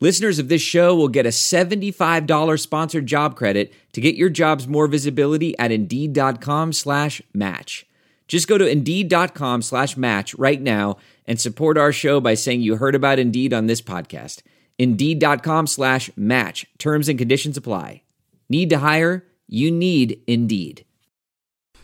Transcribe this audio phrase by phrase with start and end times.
[0.00, 4.66] Listeners of this show will get a $75 sponsored job credit to get your jobs
[4.66, 7.86] more visibility at Indeed.com slash match.
[8.26, 12.76] Just go to Indeed.com slash match right now and support our show by saying you
[12.76, 14.42] heard about Indeed on this podcast.
[14.78, 16.66] Indeed.com slash match.
[16.78, 18.02] Terms and conditions apply.
[18.48, 19.24] Need to hire?
[19.46, 20.84] You need Indeed.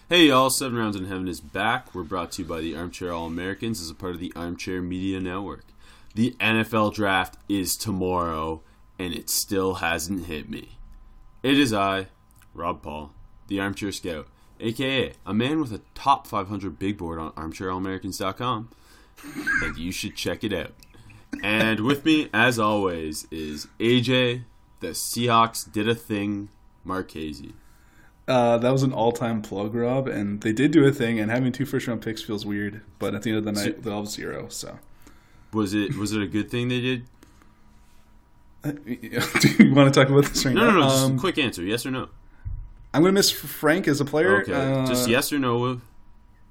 [0.09, 1.95] Hey y'all, Seven Rounds in Heaven is back.
[1.95, 4.83] We're brought to you by the Armchair All Americans as a part of the Armchair
[4.83, 5.65] Media Network.
[6.21, 8.61] The NFL draft is tomorrow,
[8.99, 10.77] and it still hasn't hit me.
[11.43, 12.09] It is I,
[12.53, 13.15] Rob Paul,
[13.47, 14.27] the Armchair Scout,
[14.61, 18.69] aka a man with a top 500 big board on armchairallamericans.com,
[19.63, 20.75] and you should check it out.
[21.43, 24.45] And with me, as always, is AJ,
[24.81, 26.51] the Seahawks did a thing,
[26.85, 27.55] Marchese.
[28.29, 31.19] Uh, that was an all-time plug, Rob, and they did do a thing.
[31.19, 33.97] And having two first-round picks feels weird, but at the end of the night, they'll
[33.97, 34.49] have zero.
[34.51, 34.79] So,
[35.53, 37.07] Was it was it a good thing they did?
[38.63, 38.73] do
[39.65, 40.71] you want to talk about this right No, now?
[40.73, 40.89] no, no.
[40.89, 42.09] Just Um, a quick answer, yes or no.
[42.93, 44.43] I'm going to miss Frank as a player.
[44.43, 45.81] Okay, Uh, just yes or no.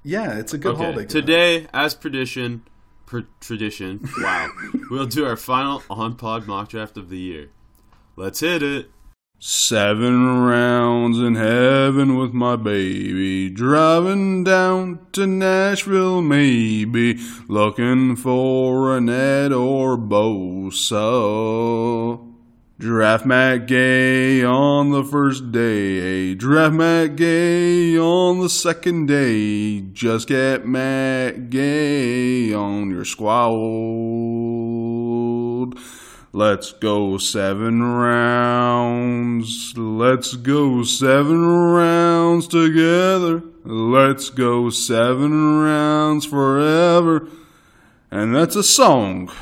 [0.02, 2.62] Yeah, it's a good Okay, today, as tradition,
[3.06, 4.48] per tradition, wow,
[4.90, 7.50] we'll do our final on pod mock draft of the year.
[8.16, 8.90] Let's hit it.
[9.42, 13.48] Seven rounds in heaven with my baby.
[13.48, 17.18] Driving down to Nashville, maybe.
[17.48, 21.00] Looking for a Ned or Bosa.
[22.78, 26.34] Draft Matt Gay on the first day.
[26.34, 29.80] Draft Matt Gay on the second day.
[29.80, 33.40] Just get Matt Gay on your squad.
[36.32, 39.76] Let's go seven rounds.
[39.76, 43.42] Let's go seven rounds together.
[43.64, 47.26] Let's go seven rounds forever.
[48.12, 49.32] And that's a song.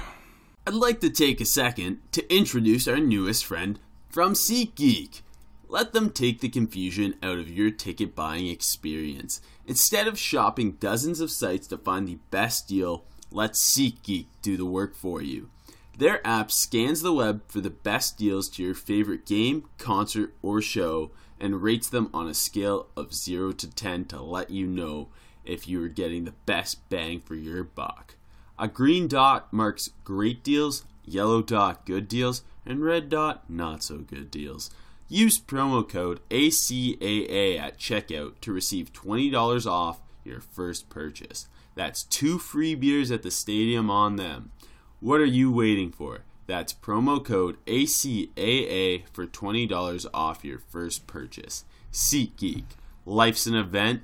[0.66, 3.78] I'd like to take a second to introduce our newest friend
[4.08, 5.20] from SeatGeek.
[5.68, 9.42] Let them take the confusion out of your ticket buying experience.
[9.66, 14.64] Instead of shopping dozens of sites to find the best deal, let SeatGeek do the
[14.64, 15.50] work for you.
[15.98, 20.62] Their app scans the web for the best deals to your favorite game, concert, or
[20.62, 21.10] show
[21.40, 25.08] and rates them on a scale of 0 to 10 to let you know
[25.44, 28.14] if you are getting the best bang for your buck.
[28.60, 33.98] A green dot marks great deals, yellow dot good deals, and red dot not so
[33.98, 34.70] good deals.
[35.08, 41.48] Use promo code ACAA at checkout to receive $20 off your first purchase.
[41.74, 44.52] That's two free beers at the stadium on them.
[45.00, 46.20] What are you waiting for?
[46.46, 51.64] That's promo code ACAA for $20 off your first purchase.
[51.92, 52.64] SeatGeek.
[53.04, 54.02] Life's an event.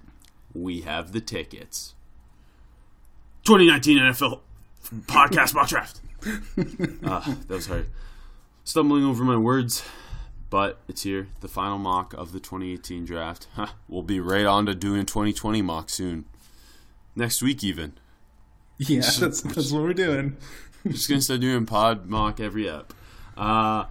[0.55, 1.95] We have the tickets.
[3.45, 4.41] 2019 NFL
[5.07, 6.01] podcast mock draft.
[7.05, 7.87] Ah, that was hard.
[8.65, 9.85] Stumbling over my words,
[10.49, 11.29] but it's here.
[11.41, 13.47] The final mock of the 2018 draft.
[13.55, 16.25] Huh, we'll be right on to doing 2020 mock soon.
[17.15, 17.93] Next week, even.
[18.79, 20.37] Yeah, that's, that's what we're doing.
[20.89, 22.93] Just gonna start doing pod mock every app.
[23.37, 23.85] Uh,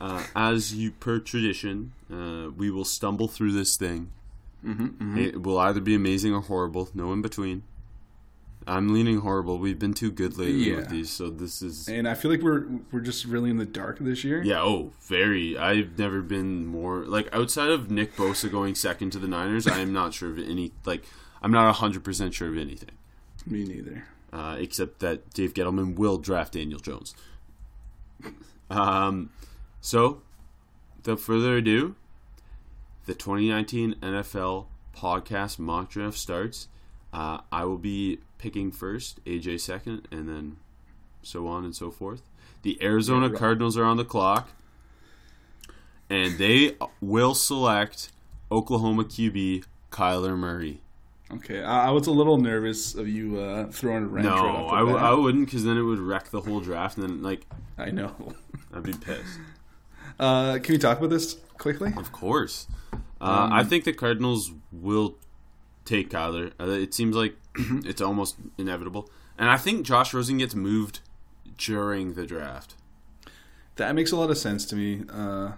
[0.00, 4.10] uh, as you per tradition, uh, we will stumble through this thing.
[5.16, 6.88] It will either be amazing or horrible.
[6.92, 7.62] No in between.
[8.66, 9.58] I'm leaning horrible.
[9.58, 10.76] We've been too good lately Yeah.
[10.76, 13.64] with these, so this is And I feel like we're we're just really in the
[13.64, 14.42] dark this year.
[14.42, 14.60] yeah.
[14.60, 15.56] Oh, very.
[15.56, 19.66] I've never been more like outside of Nick Bosa going second to the Niners.
[19.66, 20.72] I am not sure of any.
[20.84, 21.04] Like,
[21.40, 22.90] I'm not hundred percent sure of anything.
[23.46, 24.04] Me neither.
[24.32, 27.14] Uh, except that Dave Gettleman will draft Daniel Jones.
[28.70, 29.30] Um,
[29.80, 30.22] so,
[30.96, 31.94] without further ado,
[33.06, 36.68] the 2019 NFL podcast mock draft starts.
[37.12, 40.56] Uh, I will be picking first, AJ second, and then
[41.22, 42.22] so on and so forth.
[42.62, 44.50] The Arizona Cardinals are on the clock,
[46.10, 48.10] and they will select
[48.50, 50.80] Oklahoma QB Kyler Murray.
[51.30, 54.24] Okay, I, I was a little nervous of you uh, throwing a wrench.
[54.24, 54.96] No, right off the I, w-.
[54.96, 57.46] I wouldn't because then it would wreck the whole draft, and then like
[57.76, 58.34] I know.
[58.74, 59.38] I'd be pissed.
[60.18, 61.92] Uh, can we talk about this quickly?
[61.96, 62.66] Of course,
[63.20, 65.16] uh, I think the Cardinals will
[65.84, 66.52] take Kyler.
[66.58, 71.00] Uh, it seems like it's almost inevitable, and I think Josh Rosen gets moved
[71.58, 72.74] during the draft.
[73.76, 75.02] That makes a lot of sense to me.
[75.12, 75.52] Uh,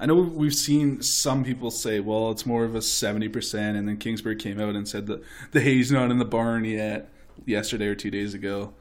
[0.00, 3.96] I know we've seen some people say, well, it's more of a 70%, and then
[3.96, 7.10] Kingsbury came out and said that the hay's not in the barn yet
[7.46, 8.72] yesterday or two days ago.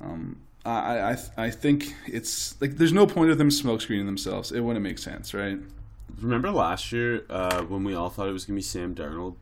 [0.00, 4.52] Um, I, I I think it's like there's no point of them smoke screening themselves.
[4.52, 5.58] It wouldn't make sense, right?
[6.20, 9.36] Remember last year uh, when we all thought it was gonna be Sam Darnold,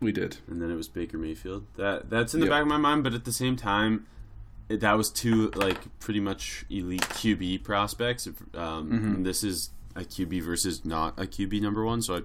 [0.00, 0.38] We did.
[0.48, 1.64] and then it was Baker Mayfield.
[1.76, 2.52] That that's in the Yep.
[2.52, 4.06] back of my mind, but at the same time,
[4.68, 8.26] it, that was two like pretty much elite QB prospects.
[8.26, 9.14] Um, Mm-hmm.
[9.14, 12.20] and this is a QB versus not a QB number one, so I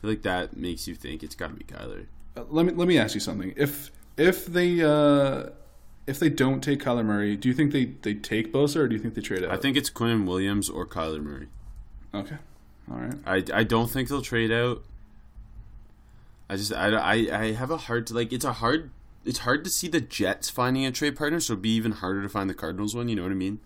[0.00, 2.06] feel like that makes you think it's got to be Kyler.
[2.36, 3.52] Uh, let me let me ask you something.
[3.56, 5.50] If if they uh,
[6.06, 8.94] if they don't take Kyler Murray, do you think they, they take Bosa or do
[8.94, 9.50] you think they trade out?
[9.50, 11.48] I think it's Quinn Williams or Kyler Murray.
[12.14, 12.36] Okay.
[12.90, 13.14] All right.
[13.52, 14.82] I, I don't think they'll trade out.
[16.48, 18.90] I just I, I, I have a hard to like it's a hard
[19.24, 22.22] it's hard to see the Jets finding a trade partner, so it'd be even harder
[22.22, 23.08] to find the Cardinals one.
[23.08, 23.60] You know what I mean?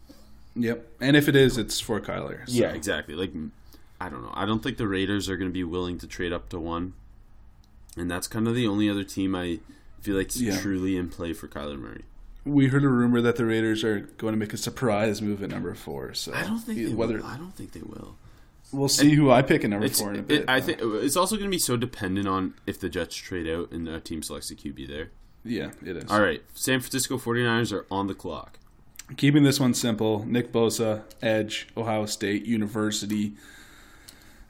[0.57, 0.87] Yep.
[1.01, 2.49] And if it is, it's for Kyler.
[2.49, 3.15] so- exactly.
[3.15, 3.33] Like
[4.01, 4.33] I don't know.
[4.35, 6.95] I don't think the Raiders are going to be willing to trade up to one,
[7.97, 9.61] and that's kind of the only other team I
[10.01, 10.59] feel like Yeah.
[10.61, 12.03] truly in play for Kyler Murray.
[12.45, 15.51] We heard a rumor that the Raiders are going to make a surprise move at
[15.51, 16.15] number four.
[16.15, 17.25] So I don't think they whether will.
[17.27, 18.17] I don't think they will.
[18.71, 20.45] we'll see who I pick at number four in a it, bit.
[20.49, 23.49] I think uh, it's also going to be so dependent on if the Jets trade
[23.49, 25.11] out and a team selects a QB there.
[25.45, 26.11] Yeah, it is.
[26.11, 28.59] All right, San Francisco 49ers are on the clock.
[29.17, 33.35] Keeping this one simple, Nick Bosa, Edge, Ohio State University.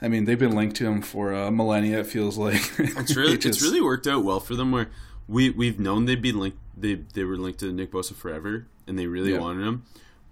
[0.01, 2.01] I mean, they've been linked to him for a millennia.
[2.01, 4.73] It feels like It's really just- it's really worked out well for them.
[4.73, 4.89] Where
[5.29, 6.59] we we've known they'd be linked.
[6.77, 9.41] They they were linked to Nick Bosa forever, and they really Yeah.
[9.41, 9.83] wanted him.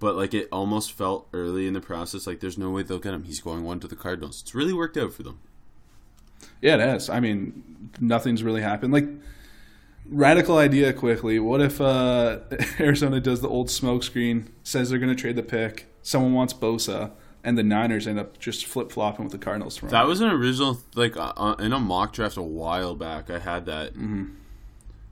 [0.01, 3.15] But like it almost felt early in the process like there's no way they'll get
[3.15, 3.25] him.
[3.25, 4.41] He's going one to the Cardinals.
[4.43, 5.39] It's really worked out for them.
[6.61, 7.09] Yeah, it has.
[7.11, 8.93] I mean, nothing's really happened.
[8.93, 9.09] Like,
[10.09, 11.39] radical idea quickly.
[11.39, 12.41] What if uh,
[12.81, 17.11] Arizona does the old smokescreen, says they're going to trade the pick, someone wants Bosa,
[17.43, 20.31] and the Niners end up just flip flopping with the Cardinals from That was an
[20.31, 23.29] original like uh, uh, in a mock draft a while back.
[23.31, 23.93] I had that.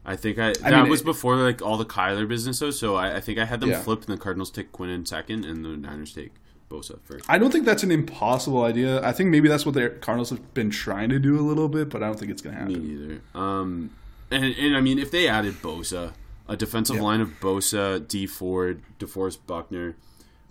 [0.05, 0.81] I think I that Mm-hmm.
[0.81, 2.71] mean, was it- before like all the Kyler business though.
[2.71, 3.81] So I, I think I had them Yeah.
[3.81, 6.31] flipped, and the Cardinals take Quinn in second, and the Niners take
[6.69, 7.23] Bosa first.
[7.29, 9.01] I don't think that's an impossible idea.
[9.05, 11.89] I think maybe that's what the Cardinals have been trying to do a little bit,
[11.89, 12.87] but I don't think it's going to Me happen.
[13.09, 13.21] neither.
[13.35, 13.91] Um,
[14.33, 16.13] and and I mean, if they added Bosa,
[16.47, 17.01] a defensive Yeah.
[17.03, 19.95] line of Bosa, Dee Ford, DeForest Buckner,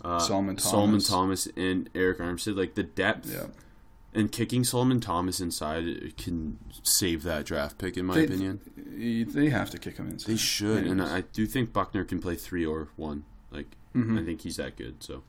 [0.04, 1.44] uh, Solomon Solomon Thomas.
[1.44, 3.46] Thomas, and Arik Armstead, like the depth Yeah.
[4.14, 8.60] and kicking Solomon Thomas inside can save that draft pick, in my They- opinion.
[9.34, 10.18] They have to kick him in.
[10.26, 13.24] They should, and I do think Buckner can play three or one.
[13.50, 14.16] Like Mm-hmm.
[14.18, 15.02] I think he's that good.
[15.02, 15.22] So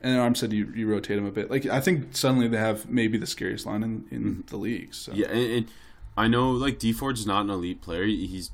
[0.00, 1.50] And Armstead you, you rotate him a bit.
[1.52, 4.92] Like I think suddenly they have maybe the scariest line in, in the league.
[4.94, 5.20] So Mm-hmm.
[5.20, 5.66] yeah, and, and
[6.18, 8.04] I know like Dee Ford's not an elite player.
[8.04, 8.50] He's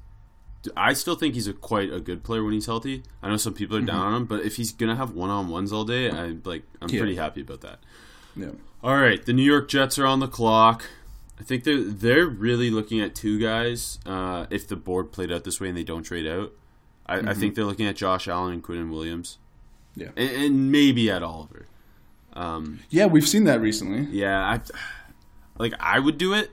[0.77, 3.03] I still think he's a quite a good player when he's healthy.
[3.23, 5.49] I know some people are down on him, but if he's gonna have one on
[5.49, 7.01] ones all day, I like I'm Yeah.
[7.01, 7.81] pretty happy about that.
[8.37, 8.51] yeah.
[8.83, 10.85] All right, the New York Jets are on the clock.
[11.41, 13.99] I think they're they're really looking at two guys.
[14.07, 16.53] Uh, if the board played out this way and they don't trade out,
[17.07, 19.39] I, I think they're looking at Josh Allen and Quinn Williams,
[19.97, 20.09] Yeah.
[20.17, 21.67] and, and maybe Ed Oliver.
[22.35, 24.07] Um, Yeah, we've seen that recently.
[24.11, 24.61] yeah, I
[25.59, 26.51] like I would do it.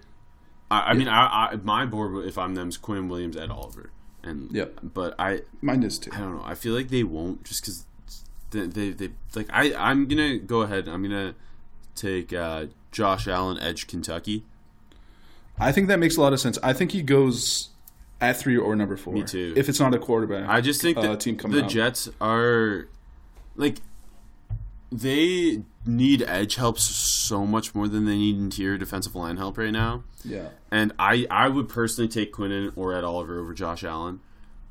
[0.72, 3.92] I, I mean, I, I my board if I'm them is Quinn Williams Ed Oliver,
[4.24, 4.80] and Yep.
[4.82, 6.12] But I Mine is too.
[6.14, 6.44] I don't know.
[6.44, 7.86] I feel like they won't just because
[8.52, 10.88] they, they they like I I'm gonna go ahead.
[10.88, 11.36] I'm gonna
[11.94, 14.46] take uh, Josh Allen edge Kentucky.
[15.60, 16.58] I think that makes a lot of sense.
[16.64, 17.70] I think he goes
[18.22, 19.14] at three or number four.
[19.14, 19.54] Me too.
[19.58, 21.70] If it's not a quarterback, I just think uh, that team coming the up.
[21.70, 22.88] Jets are
[23.56, 23.78] like
[24.92, 29.72] they need edge help so much more than they need interior defensive line help right
[29.72, 30.04] now.
[30.24, 30.50] Yeah.
[30.70, 34.20] And I, I would personally take Quinnen or Ed Oliver over Josh Allen,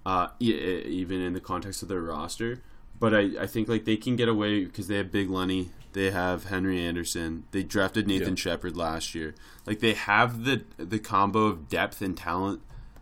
[0.05, 2.63] uh, e- e- even in the context of their roster.
[2.99, 6.11] But I, I think like they can get away because they have Big Lenny, they
[6.11, 8.35] have Henry Anderson, they drafted Nathan Yeah.
[8.43, 9.35] Shepard last year.
[9.67, 12.61] Like they have the the combo of depth and talent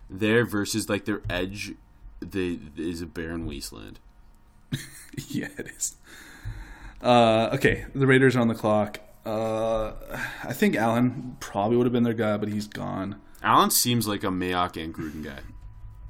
[0.09, 1.73] there versus like their edge,
[2.21, 3.99] they is a barren wasteland.
[5.29, 5.97] yeah, it is.
[7.03, 9.01] Uh, okay, the Raiders are on the clock.
[9.25, 9.93] Uh,
[10.45, 13.21] I think Allen probably would have been their guy, but he's gone.
[13.43, 15.41] Allen seems like a Mayock and Gruden guy.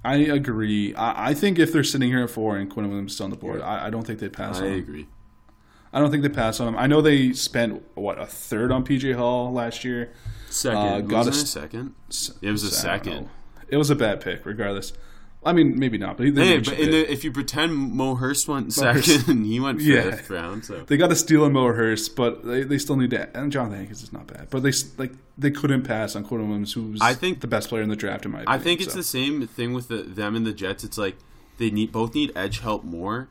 [0.05, 0.95] I agree.
[0.95, 3.31] I, I think if they're sitting here at four and Quinn Williams is still on
[3.31, 4.79] the board, I, I don't think they pass I on him.
[4.79, 5.09] agree.
[5.93, 6.77] I don't think they pass on him.
[6.77, 10.13] I know they spent what a third on PJ Hall last year.
[10.49, 11.95] Second, Uh, got it a second.
[12.41, 13.29] It was a second.
[13.69, 14.93] It was a bad pick, regardless.
[15.45, 18.73] I mean, maybe not, but Hey, but in the, if you pretend Mo Hurst went
[18.73, 20.03] second, he went Yeah.
[20.03, 20.65] fifth round.
[20.65, 23.35] So they got to steal a Mo Hurst, but they, they still need to.
[23.39, 26.73] And Jonathan Hankins is not bad, but they like they couldn't pass on Quinn Williams,
[26.73, 28.61] who's I think- the best player in the draft in my opinion.
[28.61, 28.99] I think it's so.
[28.99, 30.83] the same thing with the, them and the Jets.
[30.83, 31.17] It's like
[31.59, 33.29] they need both need edge help more,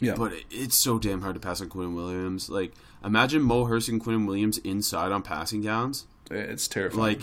[0.00, 0.14] Yeah.
[0.16, 2.50] But it's so damn hard to pass on Quinn Williams.
[2.50, 2.72] Like,
[3.04, 6.06] imagine Mo Hurst and Quinn Williams inside on passing downs.
[6.30, 7.00] It's terrifying.
[7.00, 7.20] Like,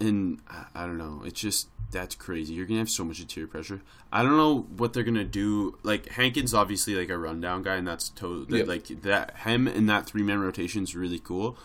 [0.00, 1.22] and I- I don't know.
[1.24, 2.54] It's just that's crazy.
[2.54, 3.82] You're gonna have so much interior pressure.
[4.10, 5.78] I don't know what they're gonna do.
[5.84, 8.66] Like Hankins, obviously like a rundown guy, and that's totally Yep.
[8.66, 9.36] like that.
[9.44, 11.56] Him in that three man rotation is really cool.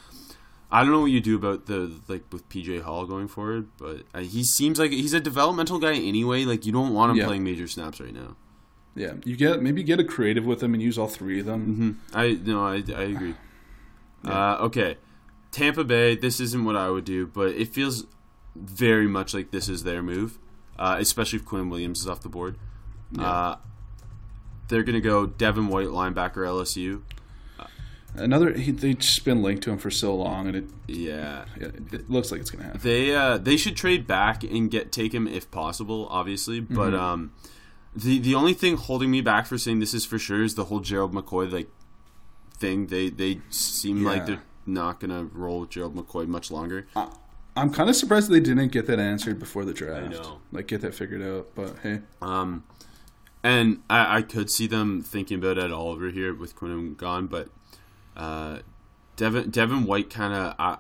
[0.69, 4.03] I don't know what you do about the like with PJ Hall going forward, but
[4.13, 6.43] uh, he seems like he's a developmental guy anyway.
[6.43, 7.25] Like you don't want him Yeah.
[7.25, 8.35] playing major snaps right now.
[8.95, 12.01] yeah, you get maybe get a creative with them and use all three of them.
[12.13, 13.35] I no, I, I agree.
[14.25, 14.97] Uh, okay,
[15.51, 16.15] Tampa Bay.
[16.15, 18.05] This isn't what I would do, but it feels
[18.57, 20.37] very much like this is their move,
[20.79, 22.57] uh, especially if Quinn Williams is off the board.
[23.17, 23.55] Uh,
[24.67, 27.01] they're gonna go Devin White, linebacker, LSU.
[28.15, 31.93] Another, he, they've just been linked to him for so long, and it Yeah, it,
[31.93, 32.81] it looks like it's gonna happen.
[32.83, 36.59] they uh, they should trade back and get take him if possible, obviously.
[36.59, 36.95] But Mm-hmm.
[37.03, 37.33] um,
[37.95, 40.65] the the only thing holding me back for saying this is for sure is the
[40.65, 41.69] whole Gerald McCoy like
[42.57, 42.87] thing.
[42.87, 46.87] They they seem like they're not gonna roll with Gerald McCoy much longer.
[47.57, 50.15] I'm kind of surprised they didn't get that answered before the draft.
[50.51, 51.49] like get that figured out.
[51.55, 52.63] But hey, Um,
[53.43, 57.49] and I, I could see them thinking about Ed Oliver here with Quinn gone, but
[58.15, 58.59] uh,
[59.15, 60.77] Devin Devin White kind of uh,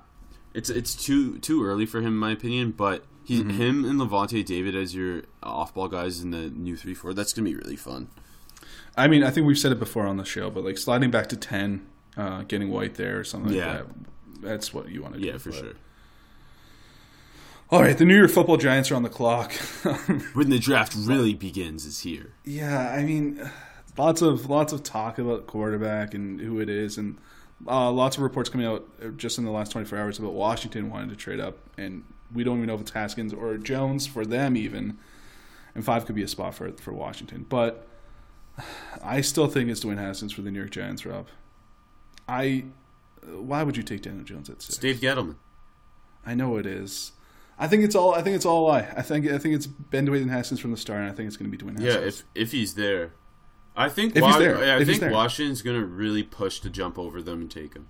[0.53, 2.71] it's it's too too early for him in my opinion.
[2.71, 6.93] But he him and Lavonte David as your off ball guys in the new three
[6.93, 8.09] four that's gonna be really fun.
[8.95, 11.27] I mean, I think we've said it before on the show, but like sliding back
[11.27, 13.67] to ten, uh, getting White there or something Yeah.
[13.67, 14.41] like that.
[14.41, 15.27] That's what you want to do.
[15.27, 15.73] Yeah, for sure.
[17.69, 19.51] All right, the New York Football Giants are on the clock.
[20.33, 22.33] When the draft really begins is here.
[22.45, 23.49] yeah, I mean,
[23.97, 27.17] lots of lots of talk about quarterback and who it is, and
[27.67, 31.09] uh, lots of reports coming out just in the last 24 hours about Washington wanting
[31.09, 34.55] to trade up, and we don't even know if it's Haskins or Jones for them
[34.55, 34.97] even.
[35.75, 37.85] And five could be a spot for for Washington, but
[39.03, 41.05] I still think it's Dwayne Haskins for the New York Giants.
[41.05, 41.27] Rob,
[42.29, 42.65] I
[43.25, 44.77] why would you take Daniel Jones at six?
[44.77, 45.35] Dave Gettleman.
[46.25, 47.11] I know it is.
[47.59, 48.13] I think it's all.
[48.13, 48.93] I think it's all a lie.
[48.95, 49.27] I think.
[49.27, 51.57] I think it's Ben Dwayne Haskins from the start, and I think it's going to
[51.57, 52.23] be Dwayne Yeah, Haskins.
[52.35, 53.13] if if he's there,
[53.75, 54.57] I think If he's there.
[54.57, 55.11] I If think.
[55.11, 57.87] Washington's gonna really push to jump over them and take him.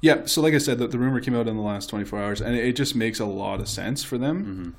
[0.00, 0.26] yeah.
[0.26, 2.40] So, like I said, the, the rumor came out in the last twenty four hours,
[2.40, 4.44] and it, it just makes a lot of sense for them.
[4.44, 4.70] Mm-hmm.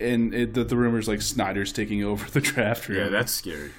[0.00, 2.98] And it, the, the rumors like Snyder's taking over the draft room.
[2.98, 3.72] Yeah, that's scary.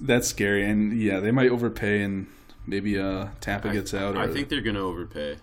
[0.00, 0.64] that's scary.
[0.64, 2.28] And yeah, they might overpay, and
[2.66, 4.16] maybe uh, Tampa gets out.
[4.16, 5.36] Or I think they're gonna overpay.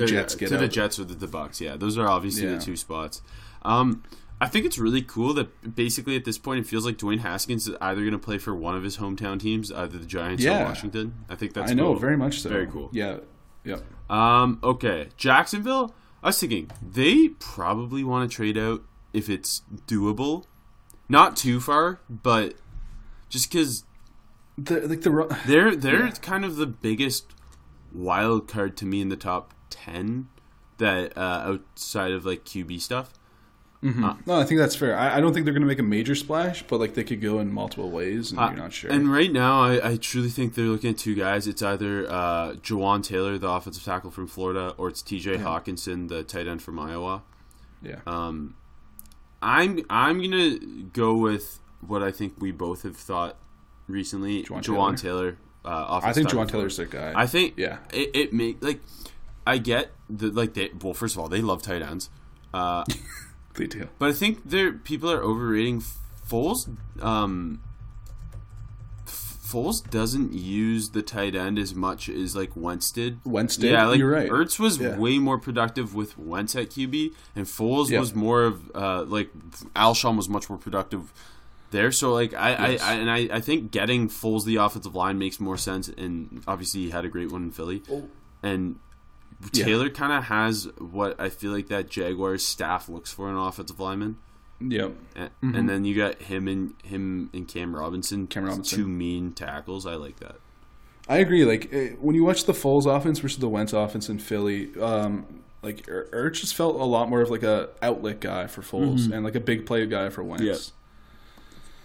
[0.00, 1.60] The to, Jets get to the Jets or the, the Bucks.
[1.60, 2.56] Yeah, those are obviously Yeah.
[2.56, 3.22] the two spots.
[3.62, 4.02] Um,
[4.40, 7.66] I think it's really cool that basically at this point it feels like Dwayne Haskins
[7.68, 10.50] is either going to play for one of his hometown teams, either the Giants or
[10.50, 11.14] Washington.
[11.28, 11.96] I think that's I know cool.
[11.96, 12.50] very much so.
[12.50, 12.90] Very cool.
[12.92, 13.18] Yeah.
[13.64, 13.78] Yeah.
[14.10, 15.94] Um, okay, Jacksonville.
[16.22, 20.44] I was thinking they probably want to trade out if it's doable,
[21.08, 22.54] not too far, but
[23.28, 23.84] just because
[24.58, 26.10] The, like the they're they're Yeah.
[26.22, 27.26] kind of the biggest
[27.92, 30.28] wild card to me in the top ten
[30.78, 31.20] that uh,
[31.54, 33.12] outside of like QB stuff.
[33.82, 34.96] no, I think that's fair.
[34.98, 37.20] I, I don't think they're going to make a major splash, but like they could
[37.20, 38.90] go in multiple ways, and Uh, you're not sure.
[38.90, 41.46] And right now, I, I truly think they're looking at two guys.
[41.46, 45.36] It's either uh, Jawaan Taylor, the offensive tackle from Florida, or it's T.J.
[45.38, 47.22] Hockenson, the tight end from Iowa.
[47.80, 48.00] yeah.
[48.06, 48.56] Um,
[49.42, 50.58] I'm I'm gonna
[50.92, 53.36] go with what I think we both have thought
[53.86, 54.42] recently.
[54.42, 55.36] Jawaan Jawaan Taylor.
[55.64, 57.12] uh, I think from Taylor's their guy.
[57.14, 57.78] I think Yeah.
[57.92, 58.80] it, it make like
[59.46, 62.10] I get the like they well first of all they love tight ends,
[62.52, 62.84] uh,
[63.54, 63.88] they do.
[63.98, 65.82] but I think there people are overrating
[66.28, 66.68] Foles.
[67.00, 67.60] Um,
[69.06, 73.20] Foles doesn't use the tight end as much as like Wentz did.
[73.24, 73.70] Wentz did?
[73.70, 74.28] Yeah, like You're right.
[74.28, 74.96] Ertz was Yeah.
[74.98, 78.00] way more productive with Wentz at QB, and Foles Yeah.
[78.00, 79.30] was more of uh, like
[79.76, 81.12] Alshon was much more productive
[81.70, 81.92] there.
[81.92, 82.82] So like I, Yes.
[82.82, 86.42] I, I and I, I think getting Foles the offensive line makes more sense, and
[86.48, 87.84] obviously he had a great one in Philly,
[88.42, 88.80] and
[89.44, 89.48] Oh.
[89.52, 89.64] Yeah.
[89.64, 93.40] Taylor kind of has what I feel like that Jaguars staff looks for in an
[93.40, 94.16] offensive lineman.
[94.60, 94.92] Yep.
[95.14, 98.26] And, and then you got him and him and Cam Robinson, Mm-hmm.
[98.28, 98.78] Cam Robinson.
[98.78, 99.86] two mean tackles.
[99.86, 100.36] I like that.
[101.08, 101.44] I agree.
[101.44, 105.42] Like eh, when you watch the Foles offense versus the Wentz offense in Philly, um,
[105.62, 109.12] like Er- Ertz just felt a lot more of like a outlet guy for Foles
[109.12, 110.44] and like a big play guy for Wentz.
[110.44, 110.72] Mm-hmm.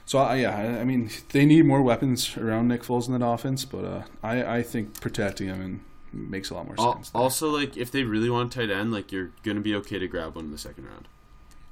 [0.06, 3.26] So I, yeah, I, I mean they need more weapons around Nick Foles in that
[3.26, 5.80] offense, but uh, I I think protecting him and
[6.14, 7.10] makes a lot more sense.
[7.10, 7.22] there.
[7.22, 10.08] Also, like if they really want a tight end, like you're gonna be okay to
[10.08, 11.08] grab one in the second round.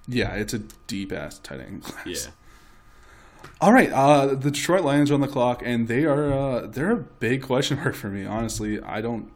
[0.07, 2.25] yeah, it's a deep ass tight end class.
[2.25, 2.31] Yeah.
[3.61, 6.91] All right, uh, the Detroit Lions are on the clock, and they are uh, they're
[6.91, 8.25] a big question mark for me.
[8.25, 9.31] Honestly, I don't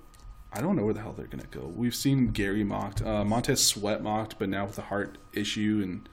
[0.51, 1.71] I don't know where the hell they're gonna go.
[1.75, 6.07] We've seen Gary mocked, uh, Montez Sweat mocked, but now with a heart issue and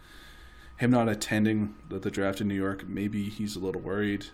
[0.77, 4.27] him not attending the, the draft in New York, maybe he's a little worried.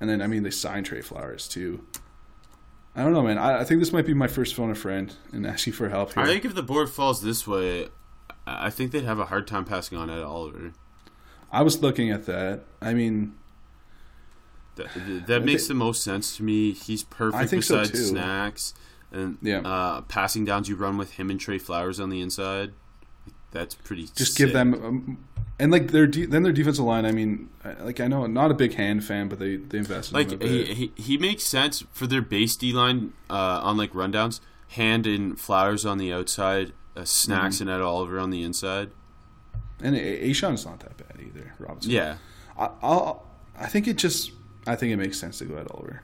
[0.00, 1.84] And then I mean they signed Trey Flowers too.
[2.96, 3.38] I don't know, man.
[3.38, 6.14] I, I think this might be my first phone a friend and asking for help
[6.14, 6.22] here.
[6.24, 7.88] I think if the board falls this way,
[8.46, 10.72] I think they'd have a hard time passing on Ed Oliver.
[11.52, 12.62] I was looking at that.
[12.82, 13.34] I mean,
[14.76, 16.72] That, that makes the most sense to me.
[16.72, 17.96] He's perfect so, besides too.
[18.06, 18.74] snacks
[19.12, 19.60] and Yeah.
[19.60, 20.68] uh, passing downs.
[20.68, 22.72] You run with him and Trey Flowers on the inside.
[23.52, 24.08] That's pretty.
[24.14, 24.46] just sick.
[24.46, 25.24] give them um,
[25.60, 27.04] and like their de- then their defensive line.
[27.06, 27.48] I mean,
[27.80, 30.64] like I know not a big hand fan, but they they invested in like he,
[30.74, 34.40] he he makes sense for their base D line uh, on like rundowns.
[34.68, 37.68] Hand and Flowers on the outside, uh, snacks Mm-hmm.
[37.68, 38.90] and Ed Oliver on the inside.
[39.82, 41.52] and A- A'Shawn's not that bad either.
[41.58, 41.90] Robinson.
[41.90, 42.16] Yeah,
[42.58, 43.26] I, I'll.
[43.58, 44.30] I think it just.
[44.66, 46.02] I think it makes sense to go Ed Oliver.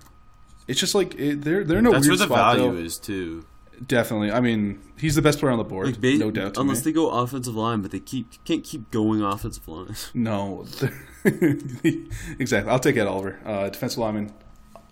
[0.67, 2.79] It's just like it, they're they're in a that's where the spot value though.
[2.85, 3.47] is too.
[3.85, 4.31] Definitely.
[4.33, 6.57] I mean, he's the best player on the board, no doubt.
[6.57, 9.95] Unless they go offensive line, but they keep can't keep going offensive line.
[10.15, 10.65] No,
[12.39, 12.71] exactly.
[12.73, 14.33] I'll take Ed Oliver, uh, defensive lineman,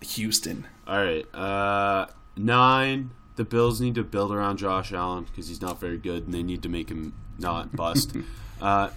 [0.01, 0.67] Houston.
[0.87, 3.11] All right, uh, nine.
[3.37, 6.43] The Bills need to build around Josh Allen because he's not very good, and they
[6.43, 8.15] need to make him not bust.
[8.61, 8.89] uh,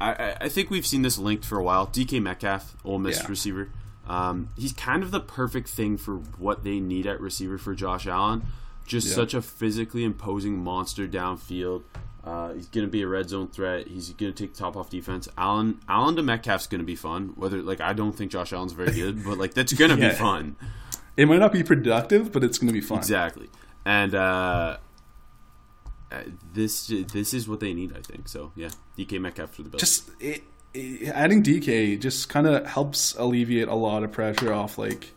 [0.00, 1.86] I, I- I think we've seen this linked for a while.
[1.88, 3.26] DK Metcalf, Ole Miss Yeah.
[3.28, 3.68] receiver.
[4.06, 8.06] Um, he's kind of the perfect thing for what they need at receiver for Josh
[8.06, 8.42] Allen.
[8.86, 9.14] Just Yeah.
[9.14, 11.82] such a physically imposing monster downfield.
[12.22, 13.86] Uh, he's going to be a red zone threat.
[13.88, 15.28] He's going to take the top off defense.
[15.36, 17.32] Allen, Allen to Metcalf's going to be fun.
[17.36, 20.10] Whether like I don't think Josh Allen's very good, but like that's going to Yeah.
[20.10, 20.56] be fun.
[21.16, 22.98] It might not be productive, but it's going to be fun.
[22.98, 23.48] Exactly.
[23.84, 24.78] And uh,
[26.10, 26.22] uh,
[26.52, 28.28] this this is what they need, I think.
[28.28, 29.80] So yeah, DK Metcalf for the Bills.
[29.80, 34.78] Just it, it, adding DK just kind of helps alleviate a lot of pressure off
[34.78, 35.12] like.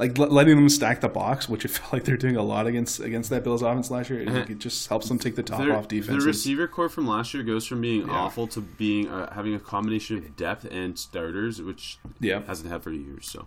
[0.00, 2.98] Like letting them stack the box, which I felt like they're doing a lot against
[3.00, 4.24] against that Bills offense last year.
[4.24, 7.06] Like, it just helps them take the top their, off their The receiver core from
[7.06, 8.12] last year goes from being Yeah.
[8.12, 12.40] awful to being uh, having a combination of depth and starters, which Yeah.
[12.46, 13.28] hasn't had for years.
[13.30, 13.46] So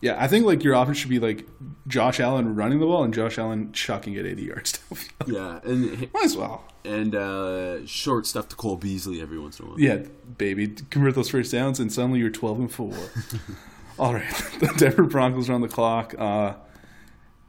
[0.00, 1.46] Yeah, I think like your offense should be like
[1.86, 5.32] Josh Allen running the ball and Josh Allen chucking it 80 yards downfield.
[5.32, 6.64] yeah, and Might as well.
[6.84, 9.78] and uh, short stuff to Cole Beasley every once in a while.
[9.80, 9.98] Yeah,
[10.36, 12.92] baby, convert those first downs, and suddenly you're 12 and four.
[14.00, 16.14] All right, the Denver Broncos are on the clock.
[16.18, 16.54] Uh,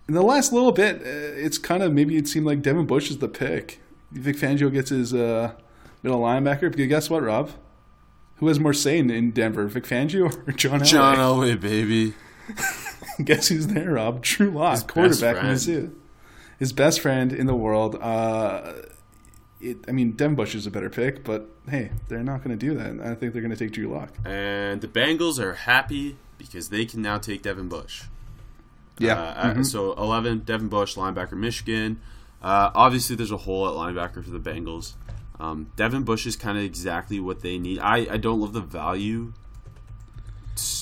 [0.10, 3.10] in the last little bit, uh, it's kind of maybe it seemed like Devin Bush
[3.10, 3.80] is the pick.
[4.12, 5.54] Vic Fangio gets his uh,
[6.04, 6.70] middle linebacker.
[6.70, 7.52] But guess what, Rob?
[8.36, 10.86] Who has more say in, in Denver, Vic Fangio or John Elway?
[10.86, 12.16] John Elway, baby.
[13.24, 14.22] Guess who's there, Rob?
[14.22, 15.56] Drew Lock, quarterback friend.
[15.56, 15.94] Mizzou.
[16.60, 17.96] His best friend in the world.
[18.02, 18.74] Uh,
[19.62, 22.65] it, I mean, Devin Bush is a better pick, but hey, they're not going to
[22.65, 23.00] do that.
[23.06, 24.13] I think they're going to take Drew Lock.
[24.26, 28.04] And the Bengals are happy because they can now take Devin Bush.
[28.97, 29.19] Yeah.
[29.19, 32.02] Uh, uh, So 11, Devin Bush, linebacker, Michigan.
[32.41, 34.93] Uh, obviously, there's a hole at linebacker for the Bengals.
[35.39, 37.80] Um, Devin Bush is kind of exactly what they need.
[37.80, 39.34] I, I don't love the value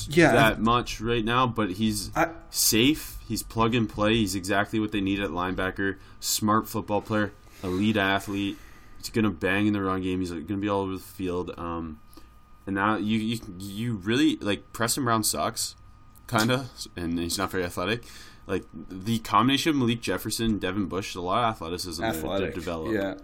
[0.10, 3.18] Yeah, that much right now, but he's I- safe.
[3.28, 4.16] He's plug and play.
[4.16, 5.98] He's exactly what they need at linebacker.
[6.20, 7.32] Smart football player,
[7.64, 8.58] elite athlete.
[9.00, 10.20] He's gonna bang in the run game.
[10.20, 11.52] He's gonna be all over the field.
[11.58, 12.00] Um,
[12.66, 15.76] and now you you you really like Preston Brown sucks,
[16.28, 18.04] kind of, and he's not very athletic.
[18.46, 22.54] Like the combination of Malik Jefferson, Devin Bush, a lot of athleticism athletic.
[22.54, 22.94] to develop.
[22.94, 23.16] Yeah.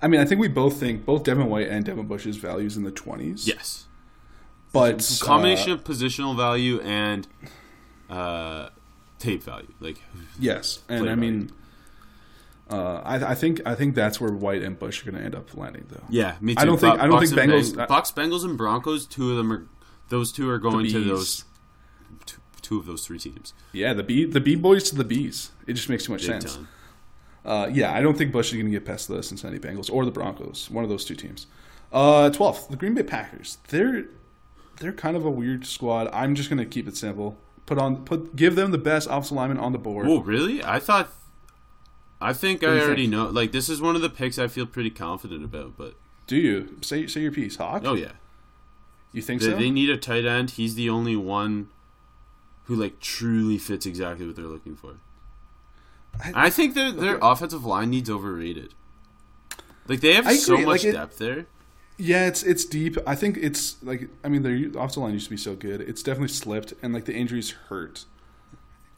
[0.00, 2.84] I mean, I think we both think both Devin White and Devin Bush's values in
[2.84, 3.46] the 20s.
[3.46, 3.86] Yes.
[4.72, 7.26] But Combination uh, of positional value and
[8.10, 8.68] uh,
[9.18, 9.72] tape value.
[9.80, 10.02] Like
[10.38, 11.50] yes, and I mean,
[12.70, 15.34] uh, I, I think I think that's where White and Bush are going to end
[15.34, 16.02] up landing, though.
[16.08, 16.60] Yeah, me too.
[16.60, 19.06] I don't think- Bu- I don't Bucks think Bengals- Beng- Bucks, Bengals, and Broncos.
[19.06, 19.66] Two of them are.
[20.08, 21.44] Those two are going to those.
[22.26, 23.54] Two, two of those three teams.
[23.72, 25.50] Yeah, the B the B boys to the B's.
[25.66, 26.58] It just makes too much Big sense.
[27.44, 30.04] Uh, yeah, I don't think Bush is going to get past the Cincinnati Bengals or
[30.04, 30.68] the Broncos.
[30.70, 31.46] One of those two teams.
[31.92, 33.58] Uh, 12th, the Green Bay Packers.
[33.68, 34.06] They're
[34.80, 36.08] they're kind of a weird squad.
[36.12, 37.38] I'm just going to keep it simple.
[37.64, 40.06] Put on put give them the best offensive lineman on the board.
[40.08, 40.62] Oh, really?
[40.64, 41.08] I thought.
[42.20, 43.12] I think do I already think?
[43.12, 43.26] know.
[43.26, 45.76] Like this is one of the picks I feel pretty confident about.
[45.76, 45.94] But
[46.26, 47.82] Do you say say your piece, Hawk?
[47.84, 48.12] oh yeah,
[49.12, 49.56] you think they, so?
[49.56, 50.50] they need a tight end.
[50.52, 51.68] He's the only one
[52.64, 54.94] who like truly fits exactly what they're looking for.
[56.22, 58.74] I- I, think their their offensive line needs overrated.
[59.86, 61.46] Like they have so much like, it- depth there.
[61.98, 62.98] Yeah, it's it's deep.
[63.06, 65.80] I think it's like I mean their offensive line used to be so good.
[65.80, 68.04] It's definitely slipped, and like the injuries hurt.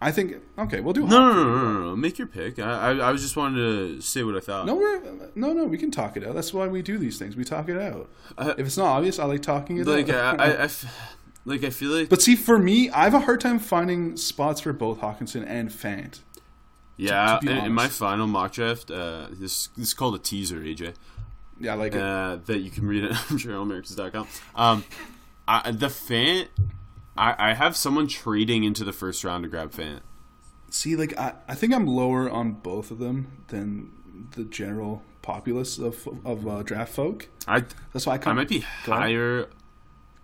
[0.00, 1.96] I think okay, we'll do No, no, no, no, no, no.
[1.96, 2.58] Make your pick.
[2.60, 4.64] I, I, I was just wanted to say what I thought.
[4.66, 5.00] No, we're
[5.34, 5.64] no, no.
[5.64, 6.34] We can talk it out.
[6.34, 7.34] That's why we do these things.
[7.36, 8.08] We talk it out.
[8.36, 10.40] Uh, if it's not obvious, I like talking it like I, out.
[10.40, 13.40] I, I f- like I feel like but see, for me, I have a hard
[13.40, 16.20] time finding spots for both Hockenson and Fant.
[16.96, 17.38] yeah.
[17.40, 20.94] to be in, my final mock draft, uh, this this is called a teaser, AJ.
[21.58, 22.00] Yeah, I like it.
[22.00, 24.28] uh, that you can read at journalamericans.com.
[24.54, 24.84] Um,
[25.48, 26.46] I, the Fant,
[27.18, 30.00] I, I have someone trading into the first round to grab Fant.
[30.70, 33.90] See, like I, I think I'm lower on both of them than
[34.36, 37.28] the general populace of of uh, draft folk.
[37.46, 39.48] I That's why I, I might be higher.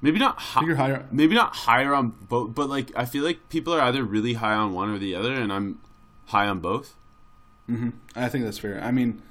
[0.00, 0.64] Maybe not high.
[0.66, 1.06] You're higher.
[1.10, 4.52] Maybe not higher on both, but like I feel like people are either really high
[4.54, 5.78] on one or the other, and I'm
[6.26, 6.96] high on both.
[8.14, 8.78] I think that's fair.
[8.84, 9.22] I mean,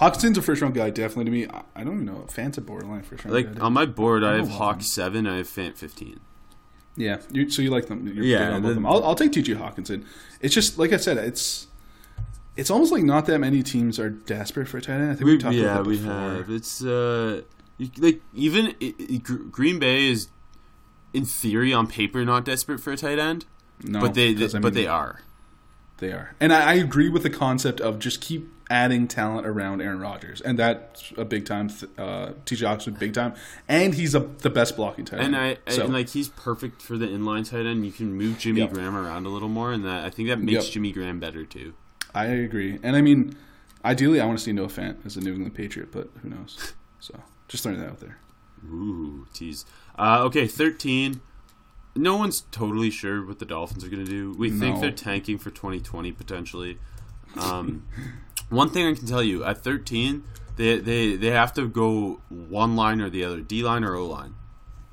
[0.00, 1.46] Hockenson's a first round guy, definitely to me.
[1.46, 2.24] I, I don't even know.
[2.28, 3.60] Fant's a borderline first round Like guy.
[3.60, 6.20] on my board, I I have Hawk seven, I have Fant fifteen.
[6.96, 8.06] Yeah, you, so you like them?
[8.06, 8.86] You're Yeah, big on both of them.
[8.86, 9.54] I'll, I'll take T.J.
[9.54, 10.04] Hockenson.
[10.40, 11.68] It's just like I said, it's
[12.56, 15.10] it's almost like not that many teams are desperate for a tight end.
[15.10, 16.50] I think we, We, talked yeah, about that we have.
[16.50, 17.42] It's uh,
[17.78, 20.28] you, like even i i Gr- Green Bay is,
[21.14, 23.46] in theory, on paper, not desperate for a tight end,
[23.82, 25.20] No, but they I but they are.
[25.98, 29.82] They are, and I, I agree with the concept of just keep adding talent around
[29.82, 31.68] Aaron Rodgers, and that's a big time.
[31.68, 32.64] Th- uh, T.J.
[32.64, 33.34] Hockenson, big time,
[33.68, 35.34] and he's a, the best blocking tight end.
[35.36, 35.58] And.
[35.66, 37.84] I so, and like he's perfect for the inline tight end.
[37.84, 38.72] You can move Jimmy Yep.
[38.72, 40.72] Graham around a little more, and that I think that makes Yep.
[40.72, 41.74] Jimmy Graham better too.
[42.14, 43.36] I agree, and I mean,
[43.84, 46.72] ideally, I want to see Noah Fant as a New England Patriot, but who knows?
[47.00, 48.18] So just throwing that out there.
[48.66, 49.66] Ooh, tease.
[49.98, 51.20] Uh, okay, thirteen.
[51.94, 54.32] No one's totally sure what the Dolphins are going to do.
[54.38, 56.78] We think they're tanking for 2020 potentially.
[57.38, 57.86] Um,
[58.52, 60.22] one thing I can tell you at 13,
[60.56, 64.06] they they they have to go one line or the other, D line or O
[64.06, 64.34] line.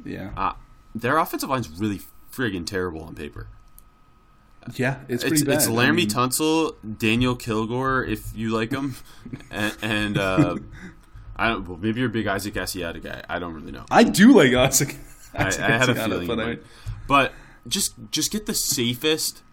[0.06, 0.54] Yeah, Uh,
[0.96, 3.48] their offensive line's really friggin' terrible on paper.
[4.76, 5.56] yeah, it's pretty It's, bad.
[5.56, 8.96] it's I Laremy mean, Tunsil, Daniel Kilgore, if you like him,
[9.52, 10.56] and, and uh,
[11.36, 11.68] I don't.
[11.68, 13.24] Well, maybe you're a big Isaac Asiata guy.
[13.30, 13.86] I don't really know.
[13.92, 14.96] I do like Isaac.
[15.34, 16.58] I, I had a feeling, but I,
[17.08, 17.34] but
[17.68, 19.44] just just get the safest,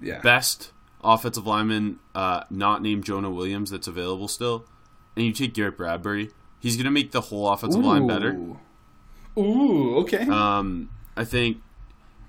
[0.00, 0.72] yeah, best
[1.06, 4.66] offensive lineman, uh, not named Jonah Williams, that's available still,
[5.16, 6.30] and you take Garrett Bradbury.
[6.60, 8.32] He's gonna make the whole offensive line better.
[8.32, 8.58] Ooh.
[9.38, 10.26] Ooh, okay.
[10.28, 11.58] Um, I think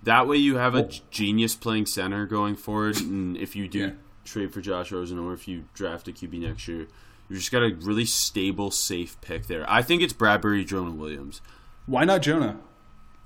[0.03, 3.91] that way you have a genius playing center going forward, and if you do Yeah.
[4.25, 6.87] trade for Josh Rosen or if you draft a QB next year,
[7.29, 9.65] you just got a really stable, safe pick there.
[9.69, 11.41] I think it's Bradbury, Jonah Williams.
[11.85, 12.57] Why not Jonah?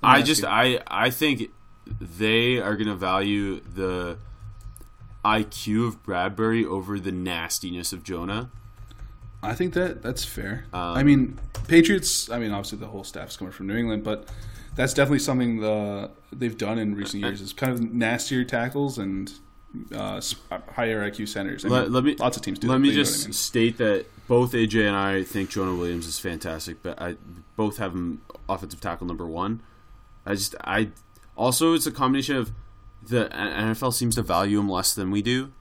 [0.03, 0.47] I just you.
[0.47, 1.49] I I think
[1.99, 4.17] they are going to value the
[5.23, 8.49] IQ of Bradbury over the nastiness of Jonah.
[9.43, 10.65] I think that that's fair.
[10.73, 12.29] Um, I mean, Patriots.
[12.29, 14.27] I mean, obviously the whole staff's coming from New England, but
[14.75, 17.41] that's definitely something the, they've done in recent years.
[17.41, 19.31] Is kind of nastier tackles and
[19.95, 20.21] uh,
[20.73, 21.65] higher IQ centers.
[21.65, 22.67] I Let, mean, let me lots of teams do.
[22.67, 23.33] Let that, me but you know just I mean.
[23.33, 27.15] state that both AJ and I think Jonah Williams is fantastic, but I
[27.55, 29.61] both have him offensive tackle number one.
[30.25, 30.89] I just I
[31.35, 32.51] also it's a combination of
[33.01, 35.51] the NFL seems to value him less than we do.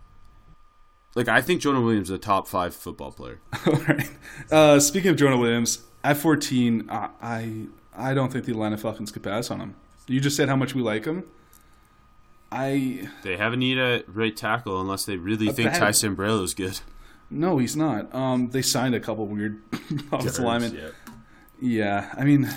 [1.15, 3.41] Like I think Jonah Williams is a top five football player.
[3.67, 4.11] All right.
[4.51, 9.11] Uh, speaking of Jonah Williams, at 14, I, I I don't think the Atlanta Falcons
[9.11, 9.75] could pass on him.
[10.07, 11.25] You just said how much we like him.
[12.53, 16.43] I They have a need at right tackle unless they really think bad- Ty Sambrailo
[16.43, 16.81] is good.
[17.31, 18.13] no, he's not.
[18.15, 19.63] Um, they signed a couple weird
[20.13, 20.75] offensive linemen.
[20.75, 20.89] Yeah.
[21.63, 22.49] Yeah, I mean,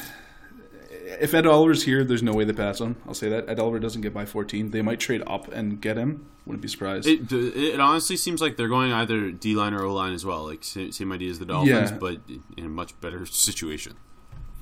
[1.06, 2.96] if Ed Oliver's here, there's no way they pass him.
[3.08, 4.72] I'll say that Ed Oliver doesn't get by 14.
[4.72, 6.28] They might trade up and get him.
[6.46, 7.08] Wouldn't be surprised.
[7.08, 10.46] It, it honestly seems like they're going either D line or O line as well.
[10.46, 11.98] Like same, same idea as the Dolphins, Yeah.
[11.98, 12.18] but
[12.58, 13.96] in a much better situation.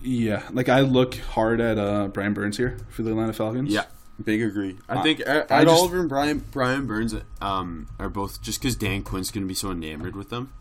[0.04, 3.70] yeah, like I look hard at uh, Brian Burns here for the Atlanta Falcons.
[3.72, 3.86] Yeah,
[4.24, 4.78] big agree.
[4.90, 8.62] I I- think Ed, I just- Oliver and Brian Brian Burns um, are both just
[8.62, 10.54] because Dan Quinn's going to be so enamored with them.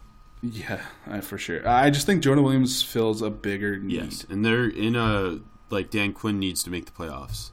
[0.42, 0.80] yeah,
[1.20, 1.66] for sure.
[1.68, 3.94] I just think Jonah Williams fills a bigger need.
[3.94, 7.50] Yes, and they're in a like Dan Quinn needs to make the playoffs.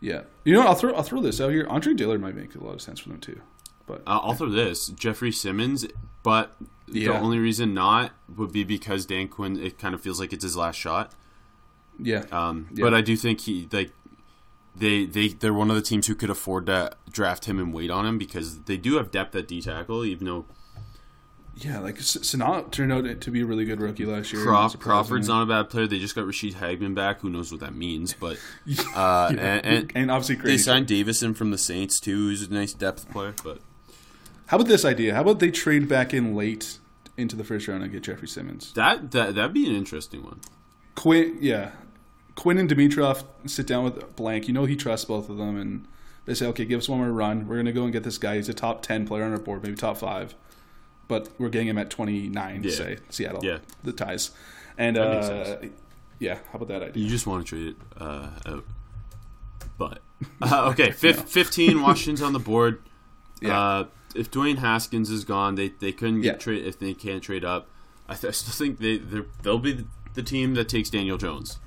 [0.00, 0.68] Yeah, you know, what?
[0.68, 1.66] I'll throw I'll throw this out here.
[1.68, 3.40] Andre Dillard might make a lot of sense for them too.
[3.86, 5.86] But Uh, I'll throw this Jeffrey Simmons,
[6.22, 6.56] but
[6.86, 9.58] the only reason not would be because Dan Quinn.
[9.58, 11.12] It kind of feels like it's his last shot.
[11.98, 12.84] yeah, Um, Yeah.
[12.84, 13.92] But I do think he like
[14.74, 17.90] they they they're one of the teams who could afford to draft him and wait
[17.90, 20.46] on him because they do have depth at D tackle, even though
[21.60, 22.34] yeah, like S-
[22.70, 24.42] turned out to be a really good rookie last year.
[24.42, 24.78] Craw- surprisingly.
[24.82, 25.86] Crawford's not a bad player.
[25.86, 27.20] They just got Ra'Shede Hageman back.
[27.20, 28.14] Who knows what that means?
[28.14, 28.36] But
[28.94, 32.52] uh, Yeah, and, and and obviously they signed Davison from the Saints too, who's a
[32.52, 33.34] nice depth player.
[33.44, 33.58] But
[34.46, 35.14] How about this idea?
[35.14, 36.78] How about they trade back in late
[37.16, 38.72] into the first round and get Jeffrey Simmons?
[38.74, 40.40] that that that'd be an interesting one.
[40.94, 41.70] Quinn, yeah,
[42.34, 44.48] Quinn and Dimitroff sit down with Blank.
[44.48, 45.86] You know he trusts both of them, and
[46.26, 47.46] they say, "Okay, give us one more run.
[47.48, 48.36] We're gonna go and get this guy.
[48.36, 50.34] He's a top ten player on our board, maybe top five,
[51.10, 52.62] but we're getting him at twenty nine.
[52.62, 52.70] Yeah.
[52.72, 53.58] Say Seattle, Yeah.
[53.84, 54.30] the ties,
[54.78, 55.56] and uh,
[56.18, 57.02] yeah, how about that idea?
[57.02, 58.64] You just want to trade it uh, out.
[59.76, 60.00] But
[60.42, 61.82] uh, okay, fif- fifteen.
[61.82, 62.82] Washington's on the board.
[63.42, 63.58] Yeah.
[63.58, 66.38] Uh, if Dwayne Haskins is gone, they they couldn't get Yeah.
[66.38, 67.68] trade if they can't trade up.
[68.06, 68.98] I, th- I still think they
[69.42, 71.58] they'll be the, the team that takes Daniel Jones.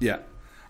[0.00, 0.18] Yeah,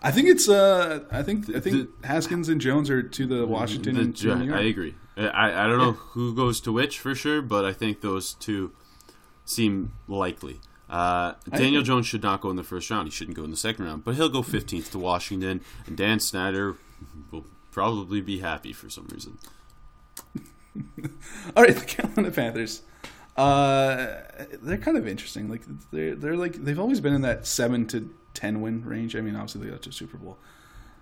[0.03, 0.47] I think it's.
[0.47, 4.45] Uh, I think I think Haskins and Jones are to the Washington The and New
[4.45, 4.59] York.
[4.59, 4.93] I agree.
[5.17, 8.33] I- I, I don't know who goes to which for sure, but I think those
[8.35, 8.71] two
[9.45, 10.59] seem likely.
[10.89, 13.07] Uh, Daniel Jones should not go in the first round.
[13.07, 16.19] He shouldn't go in the second round, but he'll go 15th to Washington, and Dan
[16.19, 16.75] Snyder
[17.31, 19.37] will probably be happy for some reason.
[21.55, 22.81] All right, the Carolina Panthers.
[23.37, 24.21] Uh,
[24.61, 25.49] they're kind of interesting.
[25.49, 29.15] Like they're they're like they've always been in that seven to ten win range.
[29.15, 30.37] I mean, obviously they got to Super Bowl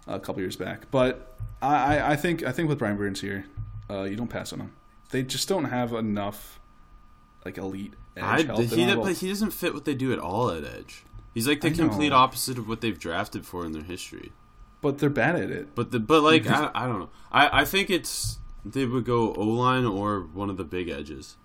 [0.08, 3.46] a couple years back, but I- I think I think with Brian Burns here,
[3.90, 4.74] uh, you don't pass on them.
[5.12, 6.60] They just don't have enough
[7.46, 10.50] like elite edge I, he, but a- he doesn't fit what they do at all
[10.52, 11.04] at edge.
[11.34, 14.32] He's like the complete opposite of what they've drafted for in their history.
[14.82, 15.74] but they're bad at it.
[15.76, 17.10] But the but like I, I don't know.
[17.32, 21.38] I, I think it's they would go O line or one of the big edges.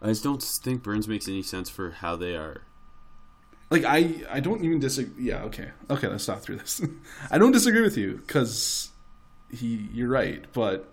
[0.00, 2.62] I just don't think Burns makes any sense for how they are.
[3.70, 5.24] Like I I don't even disagree.
[5.28, 6.06] Yeah, okay, okay.
[6.08, 6.80] Let's stop through this.
[7.30, 8.90] I don't disagree with you because
[9.50, 10.88] he you're right, but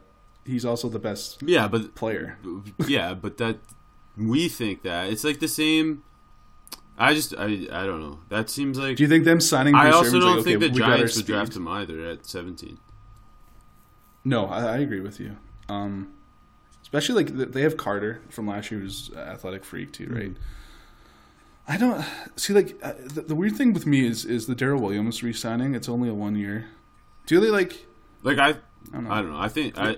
[0.45, 2.37] he's also the best Yeah, but player.
[2.87, 3.57] yeah, but that
[4.17, 6.03] we think that it's like the same.
[6.97, 8.19] I just I I don't know.
[8.29, 9.73] That seems like Do you think them signing?
[9.75, 11.67] I also Irvin's don't like, think okay, the we got our Giants would draft him
[11.67, 12.77] either at seventeen.
[14.23, 15.37] No, I, I agree with you.
[15.67, 16.13] Um,
[16.83, 20.33] especially like they have Carter from last year, who's athletic freak too, right?
[21.67, 22.03] I don't
[22.35, 25.73] see like uh, the, the weird thing with me is is the Daryl Williams re-signing.
[25.73, 26.65] It's only a one year.
[27.25, 27.85] Do they like?
[28.21, 28.53] Like I, I
[28.91, 29.21] don't don't know.
[29.33, 29.39] know.
[29.39, 29.95] I think I,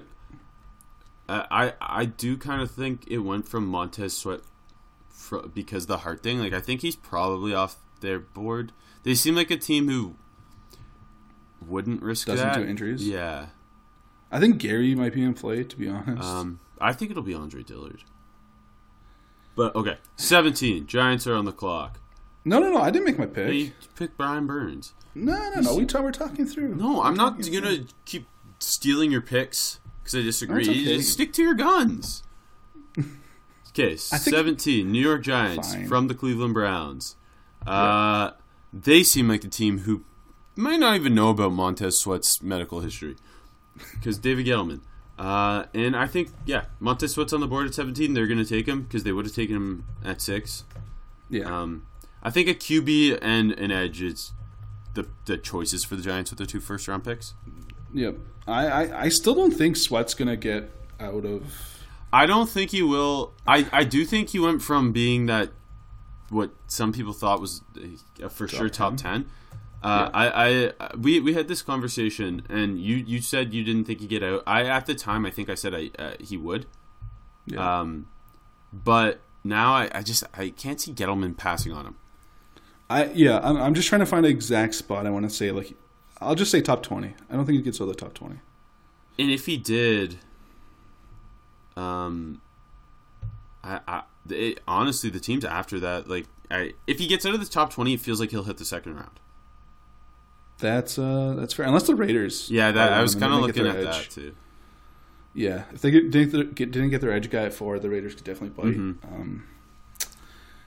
[1.49, 4.41] I, I, do kind of think it went from Montez Sweat,
[5.09, 6.39] fr because the heart thing.
[6.39, 8.71] Like I think he's probably off their board.
[9.03, 10.15] They seem like a team who
[11.65, 12.57] wouldn't risk Doesn't that.
[12.57, 13.07] do injuries?
[13.07, 13.47] Yeah.
[14.31, 15.63] I think Gary might be in play.
[15.63, 18.03] To be honest, Um, I think it'll be Andre Dillard.
[19.55, 20.87] But okay, seventeen.
[20.87, 21.99] Giants are on the clock.
[22.43, 22.81] no, no, no.
[22.81, 23.47] I didn't make my pick.
[23.47, 24.93] They pick Brian Burns.
[25.15, 25.75] No, no, no.
[25.75, 26.75] We talk, we're talking through.
[26.75, 27.87] No, We're I'm not gonna through.
[28.05, 28.25] keep
[28.59, 30.63] stealing your picks because I disagree.
[30.63, 30.83] Okay.
[30.97, 32.23] Just stick to your guns.
[33.75, 35.87] Okay, 17, New York Giants Fine.
[35.87, 37.15] from the Cleveland Browns.
[37.65, 38.29] Uh,
[38.71, 40.03] They seem like the team who
[40.55, 43.15] might not even know about Montez Sweat's medical history
[43.93, 44.81] because David Gettleman.
[45.17, 48.13] Uh, and I think, yeah, Montez Sweat's on the board at 17.
[48.13, 50.65] They're going to take him because they would have taken him at six.
[51.31, 51.45] Yeah.
[51.45, 51.87] Um,
[52.21, 54.33] I think a QB and an edge is
[54.93, 57.33] the the choices for the Giants with their two first round picks.
[57.93, 58.17] Yep.
[58.47, 61.43] I, I, I still don't think Sweat's gonna get out of.
[62.11, 63.33] I don't think he will.
[63.47, 65.49] I, I do think he went from being that
[66.29, 67.61] what some people thought was
[68.21, 69.27] a for sure top ten.
[69.81, 73.99] Uh, I, I we we had this conversation and you you said you didn't think
[73.99, 74.43] he'd get out.
[74.47, 76.67] I at the time I think I said I uh, he would.
[77.45, 77.81] Yeah.
[77.81, 78.07] Um,
[78.71, 81.95] but now I, I just I can't see Gettleman passing on him.
[82.89, 83.39] I yeah.
[83.43, 85.05] I'm, I'm just trying to find an exact spot.
[85.05, 85.75] I want to say like,
[86.21, 87.15] I'll just say top twenty.
[87.29, 88.37] I don't think he gets out of the top twenty.
[89.19, 90.17] And if he did,
[91.75, 92.41] um,
[93.63, 97.39] I, I it, honestly the teams after that like I if he gets out of
[97.39, 99.19] the top twenty, it feels like he'll hit the second round.
[100.59, 101.65] That's uh that's fair.
[101.65, 102.49] Unless the Raiders.
[102.49, 103.85] Yeah, that I was kind of looking at edge.
[103.85, 104.35] that too.
[105.35, 108.13] Yeah, if they get, didn't, get, didn't get their edge guy at four, the Raiders
[108.13, 108.77] could definitely bite.
[108.77, 109.47] Um,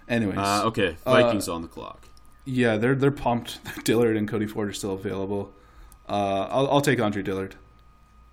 [0.09, 2.09] anyways, Uh, okay, Uh, Vikings on the clock.
[2.46, 3.59] Yeah, they're they're pumped.
[3.85, 5.52] Dillard and Cody Ford are still available.
[6.09, 7.56] Uh, I'll, I'll take Andre Dillard.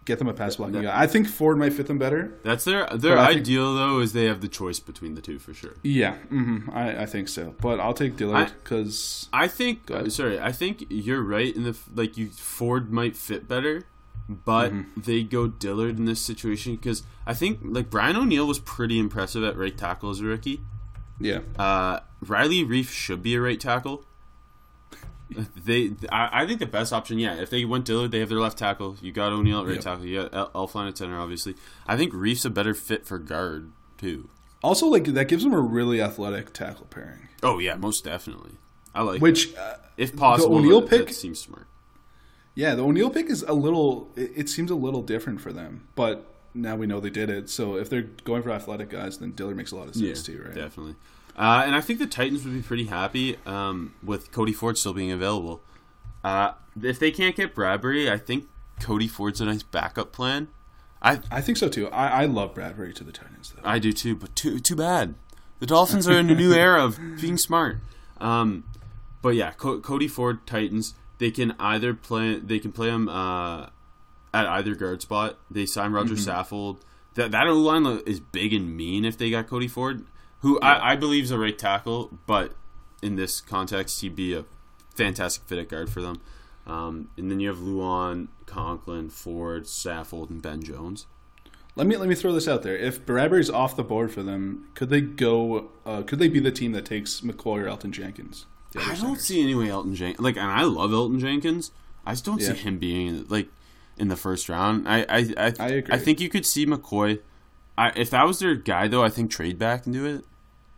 [0.05, 1.01] Get them a pass blocking guy.
[1.01, 2.37] I think Ford might fit them better.
[2.43, 5.39] That's their their I think- ideal though is they have the choice between the two
[5.39, 5.75] for sure.
[5.81, 7.55] Yeah, hmm I, I think so.
[7.61, 12.17] But I'll take Dillard because I think sorry, I think you're right in the like
[12.17, 13.83] you Ford might fit better,
[14.27, 15.01] but Mm-hmm.
[15.01, 19.41] they go Dillard in this situation because I think like Brian O'Neill was pretty impressive
[19.45, 20.59] at right tackle as a rookie.
[21.17, 24.05] yeah, Uh, Riley Reiff should be a right tackle.
[25.65, 27.35] They, I, I think the best option, yeah.
[27.35, 28.97] If they went Dillard, they have their left tackle.
[29.01, 29.83] You got O'Neill at right Yep.
[29.83, 30.05] tackle.
[30.05, 31.55] You got El- Elflein at center, obviously.
[31.87, 34.29] I think Reiff's a better fit for guard too.
[34.61, 37.29] Also, like that gives them a really athletic tackle pairing.
[37.41, 38.51] Oh yeah, most definitely.
[38.93, 40.57] I like Which, uh, if possible.
[40.57, 41.67] O'Neill that, that pick- seems smart.
[42.53, 44.11] yeah, the O'Neill pick is a little.
[44.15, 47.49] It, it seems a little different for them, but now we know they did it.
[47.49, 50.43] So if they're going for athletic guys, then Dillard makes a lot of sense too,
[50.45, 50.53] right?
[50.53, 50.95] Definitely.
[51.35, 54.93] Uh, and I think the Titans would be pretty happy um, with Cody Ford still
[54.93, 55.61] being available.
[56.23, 58.47] Uh, if they can't get Bradbury, I think
[58.79, 60.47] Cody Ford's a nice backup plan.
[61.01, 61.89] I I think so too.
[61.89, 63.61] I, I love Bradbury to the Titans though.
[63.67, 65.15] I do too, but too too bad.
[65.59, 67.77] The Dolphins are in a new era of being smart.
[68.19, 68.63] Um,
[69.21, 70.95] but yeah, Co- Cody Ford Titans.
[71.19, 72.39] They can either play.
[72.39, 73.67] They can play him uh,
[74.33, 75.37] at either guard spot.
[75.49, 76.79] They sign Roger Saffold.
[77.15, 79.05] That that O line is big and mean.
[79.05, 80.05] If they got Cody Ford,
[80.43, 82.53] who I, I believe is a right tackle, but
[83.01, 84.45] in this context, he'd be a
[84.95, 86.21] fantastic fit at guard for them.
[86.67, 91.07] Um, and then you have Lewan, Conklin, Ford, Saffold, and Ben Jones.
[91.75, 92.77] Let me let me throw this out there.
[92.77, 95.71] If Bradbury's off the board for them, could they go?
[95.85, 98.45] Uh, could they be the team that takes McCoy or Elgton Jenkins?
[98.75, 99.23] I don't centers?
[99.25, 100.23] see any way Elgton Jenkins.
[100.23, 101.71] Like, and I love Elgton Jenkins.
[102.05, 102.49] I just don't Yeah.
[102.49, 103.47] see him being like
[103.97, 104.87] in the first round.
[104.87, 105.97] I I I, I agree.
[105.97, 107.19] think you could see McCoy.
[107.75, 110.23] I, if that was their guy, though, I think trade back and do it.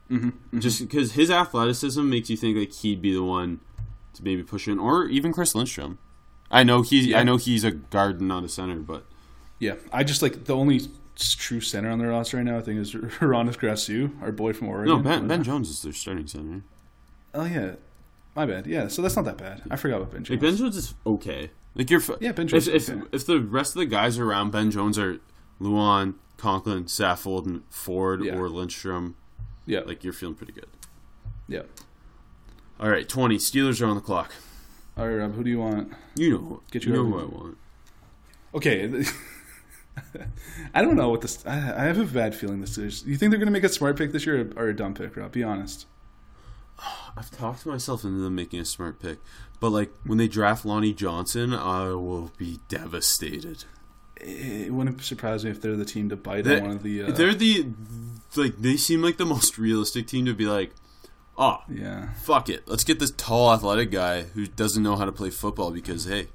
[0.09, 3.59] Mm-hmm, Just because his athleticism makes you think like he'd be the one
[4.13, 5.97] to maybe push in, or even Chris Lindstrom.
[6.51, 7.09] I know he.
[7.11, 7.19] Yeah.
[7.19, 9.05] I know he's a guard, and not a center, but
[9.59, 10.81] Yeah, I just like the only
[11.17, 12.57] true center on their roster right now.
[12.57, 14.97] I think is Hroniss Grasu, our boy from Oregon.
[14.97, 15.01] no.
[15.01, 16.61] Ben Ben Jones is their starting center.
[17.33, 17.73] Oh yeah,
[18.35, 18.67] my bad.
[18.67, 19.63] Yeah, so that's not that bad.
[19.71, 20.41] I forgot about Ben Like Jones.
[20.41, 21.49] Ben Jones is okay.
[21.73, 21.99] Like you're.
[21.99, 23.07] f- Yeah, Ben Jones If is if, okay.
[23.11, 25.19] if the rest of the guys around Ben Jones are
[25.59, 28.35] Lewan, Conklin, Saffold, and Ford Yeah.
[28.37, 29.15] or Lindstrom,
[29.65, 30.67] yeah, like you're feeling pretty good.
[31.47, 31.63] yeah.
[32.79, 34.33] All right, twenty Steelers are on the clock.
[34.97, 35.93] All right, Rob, who do you want?
[36.15, 37.57] You know, Get you you know who I want.
[38.53, 39.03] Okay.
[40.73, 41.45] I don't know what this.
[41.45, 43.03] I, I have a bad feeling this is.
[43.05, 45.15] You think they're going to make a smart pick this year or, a dumb pick,
[45.15, 45.31] Rob?
[45.31, 45.85] Be honest.
[47.17, 49.19] I've talked myself into them making a smart pick,
[49.59, 53.65] but like when they draft Lonnie Johnson, I will be devastated.
[54.17, 57.03] It wouldn't surprise me if they're the team to bite on one of the.
[57.03, 57.67] Uh, They're the
[58.37, 60.71] like they seem like the most realistic team to be like,
[61.37, 62.13] oh yeah.
[62.13, 65.71] fuck it, let's get this tall athletic guy who doesn't know how to play football
[65.71, 66.27] because hey,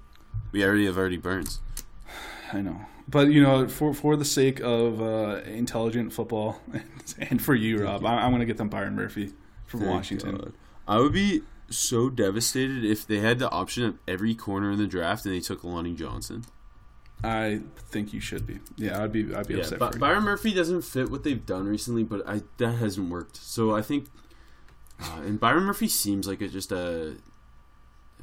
[0.52, 1.60] we already have Artie Burns.
[2.52, 6.60] I know, but you know, for for the sake of uh, intelligent football
[7.18, 9.32] and for you, Rob, I, I'm going to get them Byron Murphy
[9.66, 10.36] from Thank Washington.
[10.36, 10.52] God.
[10.86, 14.86] I would be so devastated if they had the option of every corner in the
[14.86, 16.44] draft and they took Lonnie Johnson.
[17.22, 18.60] I think you should be.
[18.76, 19.34] Yeah, I'd be.
[19.34, 19.98] I'd be Yeah, upset for.
[19.98, 23.36] Byron Murphy doesn't fit what they've done recently, but I that hasn't worked.
[23.36, 24.06] So I think,
[25.02, 27.16] uh, and Byron Murphy seems like a, just a.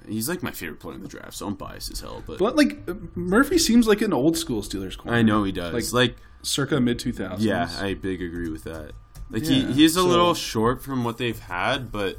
[0.08, 2.24] He's like my favorite player in the draft, so I'm biased as hell.
[2.26, 5.18] But, But like Murphy seems like an old school Steelers corner.
[5.18, 5.74] I know he does.
[5.74, 7.38] Like- Like, circa mid 2000s.
[7.40, 8.92] yeah, I big agree with that.
[9.30, 12.18] Like Yeah, he he's a so- little short from what they've had, but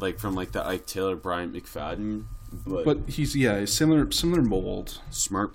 [0.00, 2.24] like from like the Ike Taylor, Bryant McFadden,
[2.66, 5.00] but, but he's yeah similar similar mold.
[5.10, 5.54] smart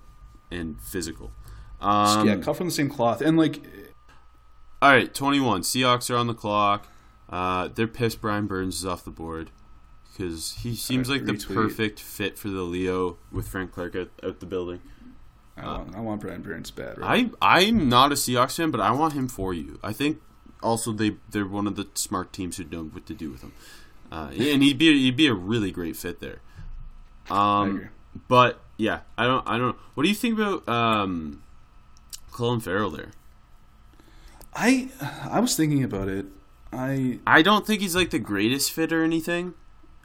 [0.51, 1.31] and physical.
[1.79, 3.61] Um, yeah, cut from the same cloth, and like
[4.81, 5.61] All right, 21.
[5.61, 6.87] Seahawks are on the clock.
[7.29, 9.51] Uh, they're pissed Brian Burns is off the board
[10.11, 14.09] because he seems Uh, like the perfect fit for the Leo with Frank Clark out,
[14.23, 14.79] out the building.
[15.57, 16.99] I, want, I want Brian Burns bad.
[16.99, 17.31] Right?
[17.41, 19.79] I I'm not a Seahawks fan, but I want him for you.
[19.83, 20.21] I think
[20.63, 23.53] also they they're one of the smart teams who know what to do with him,
[24.11, 26.41] uh, and he'd be he'd be a really great fit there.
[27.29, 27.89] Um,
[28.29, 29.75] but yeah, I don't I don't.
[29.95, 31.43] What do you think about um,
[32.31, 33.11] Clelin Ferrell there?
[34.53, 34.89] I
[35.29, 36.25] I was thinking about it.
[36.73, 39.53] I I don't think he's like the greatest fit or anything.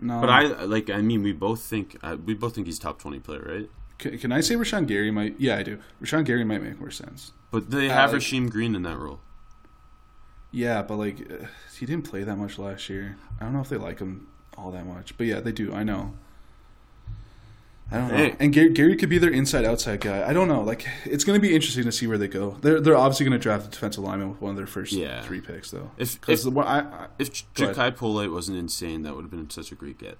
[0.00, 0.20] no.
[0.20, 0.90] But I like.
[0.90, 3.70] I mean, we both think uh, we both think he's top twenty player, right?
[3.98, 5.36] can, can I say Rashan Gary might?
[5.38, 5.78] Yeah, I do.
[6.02, 7.32] Rashan Gary might make more sense.
[7.50, 9.20] But they have like- Rasheem Green in that role.
[10.50, 11.46] Yeah, but like uh,
[11.78, 13.16] he didn't play that much last year.
[13.40, 15.72] I don't know if they like him all that much, but yeah, they do.
[15.72, 16.14] I know.
[17.92, 18.16] I don't know.
[18.16, 18.36] Hey.
[18.40, 20.28] And Gary, Gary could be their inside outside guy.
[20.28, 20.62] I don't know.
[20.62, 22.56] Like it's going to be interesting to see where they go.
[22.60, 25.22] They're they're obviously going to draft a defensive lineman with one of their first Yeah.
[25.22, 25.90] three picks, though.
[25.98, 29.50] If if, the one I, I if Jachai Polite wasn't insane, that would have been
[29.50, 30.18] such a great get.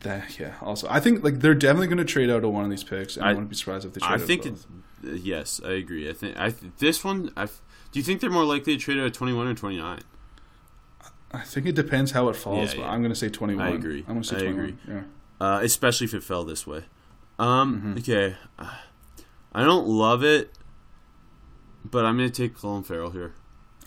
[0.00, 0.54] that yeah.
[0.62, 3.16] Also, I think like they're definitely going to trade out of one of these picks.
[3.16, 4.52] And I, I- wouldn't be surprised if they trade I out think both.
[4.52, 4.66] it's
[5.06, 6.08] uh, yes, I agree.
[6.08, 7.30] I think I this one.
[7.36, 9.76] I do you think they're more likely to trade out at twenty one or twenty
[9.78, 10.00] nine?
[11.30, 12.90] I think it depends how it falls, Yeah, but yeah.
[12.92, 13.62] I'm going to say 21.
[13.66, 13.98] I agree.
[14.08, 14.64] I'm going to say I 21.
[14.64, 14.76] agree.
[14.88, 15.02] Yeah.
[15.40, 16.84] Uh, especially if it fell this way.
[17.38, 17.76] Um.
[17.76, 17.98] Mm-hmm.
[17.98, 18.36] Okay.
[19.52, 20.52] I don't love it,
[21.84, 23.32] but I'm gonna take Clelin Ferrell here.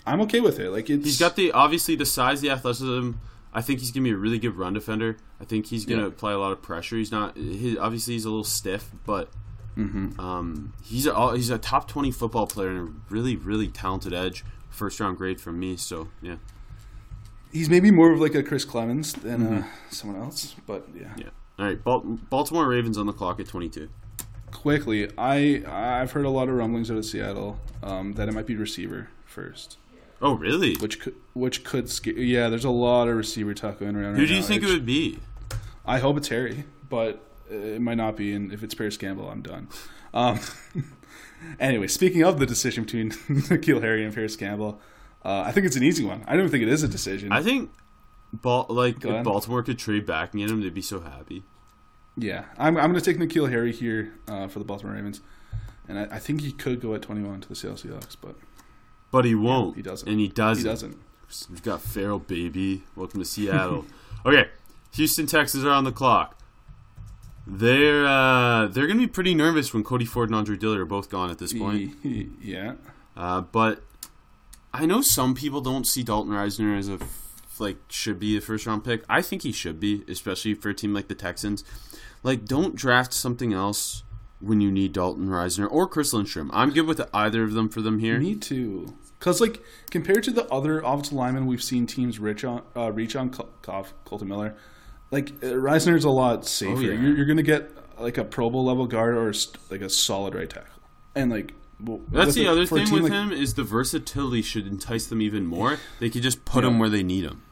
[0.06, 0.70] I'm okay with it.
[0.70, 3.12] Like it's He's got the obviously the size, the athleticism.
[3.54, 5.18] I think he's gonna be a really good run defender.
[5.40, 6.08] I think he's gonna Yeah.
[6.08, 6.96] apply a lot of pressure.
[6.96, 7.36] He's not.
[7.36, 9.30] He, obviously, he's a little stiff, but
[9.76, 10.20] Mm-hmm.
[10.20, 14.44] um, he's a he's a top twenty football player and a really really talented edge.
[14.70, 15.76] First round grade from me.
[15.76, 16.36] So yeah,
[17.52, 21.12] he's maybe more of like a Chris Clemons than uh, someone else, but yeah.
[21.16, 21.28] yeah.
[21.62, 23.88] All right, Baltimore Ravens on the clock at twenty two.
[24.50, 28.46] Quickly, I I've heard a lot of rumblings out of Seattle um, that it might
[28.46, 29.76] be receiver first,
[30.20, 30.74] Oh really?
[30.76, 32.14] which could which could scare.
[32.14, 34.14] Yeah, there's a lot of receiver talk going around.
[34.16, 34.46] Who right do you now.
[34.46, 35.20] think it It's- would be?
[35.86, 38.32] I hope it's Harry, but it might not be.
[38.32, 39.68] And if it's Parris Campbell, I'm done.
[40.14, 40.38] Um,
[41.60, 44.80] anyway, speaking of the decision between N'Keal Harry and Parris Campbell,
[45.24, 46.24] uh, I think it's an easy one.
[46.26, 47.30] I don't think it is a decision.
[47.32, 47.70] I think.
[48.32, 49.24] Bal- like Go if.
[49.24, 51.42] Baltimore could trade back and get him, they'd be so happy.
[52.16, 55.20] Yeah, I'm, I'm going to take N'Keal Harry here uh, for the Baltimore Ravens,
[55.88, 58.36] and I, I think he could go at 21 to the Seattle Seahawks, but
[59.10, 59.76] But he won't.
[59.76, 60.08] he doesn't.
[60.08, 60.62] And he doesn't.
[60.64, 60.96] he doesn't.
[61.50, 62.82] We've got Ferrell, baby.
[62.94, 63.86] Welcome to Seattle.
[64.26, 64.48] okay,
[64.92, 66.38] Houston Texans are on the clock.
[67.46, 71.08] They're uh, they're gonna be pretty nervous when Cody Ford and Andre Dillard are both
[71.10, 71.96] gone at this point.
[72.40, 72.74] Yeah.
[73.16, 73.82] Uh, but
[74.72, 76.98] I know some people don't see Dalton Risner as a
[77.62, 79.02] like should be a first round pick.
[79.08, 81.64] I think he should be, especially for a team like the Texans.
[82.22, 84.02] Like, don't draft something else
[84.40, 86.50] when you need Dalton Risner or Chris Lindstrom.
[86.52, 88.18] I'm good with either of them for them here.
[88.18, 88.94] Me too.
[89.18, 93.14] Because like compared to the other offensive linemen we've seen teams reach on, uh, reach
[93.16, 94.54] on Col- Col- Kolton Miller,
[95.12, 96.72] like uh, Risner's a lot safer.
[96.76, 96.92] Oh, yeah.
[96.92, 99.32] you're, you're going to get like a Pro Bowl level guard or
[99.70, 100.82] like a solid right tackle,
[101.14, 105.06] and like w- That's the other thing with like- him is the versatility should entice
[105.06, 105.78] them even more.
[106.00, 107.42] They could just put him where they need him.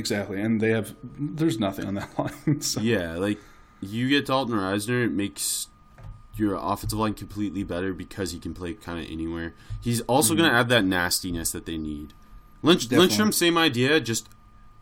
[0.00, 2.62] Exactly, and they have there's nothing on that line.
[2.62, 2.80] So.
[2.80, 3.38] Yeah, like
[3.82, 5.68] you get Dalton Risner, it makes
[6.36, 9.54] your offensive line completely better because he can play kind of anywhere.
[9.82, 12.14] He's also going to add that nastiness that they need.
[12.62, 12.88] Lynch, Mm-hmm.
[12.88, 12.98] Definitely.
[12.98, 14.28] Lindstrom, same idea, just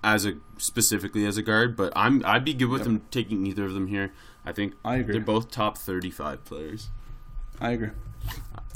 [0.04, 1.76] as a specifically as a guard.
[1.76, 4.12] But I'm I'd be good with them taking either of them here.
[4.46, 5.14] I think I agree.
[5.14, 6.90] they're both top 35 players.
[7.60, 7.90] I agree.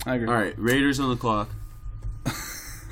[0.05, 0.26] I agree.
[0.26, 1.51] All right, Raiders on the clock.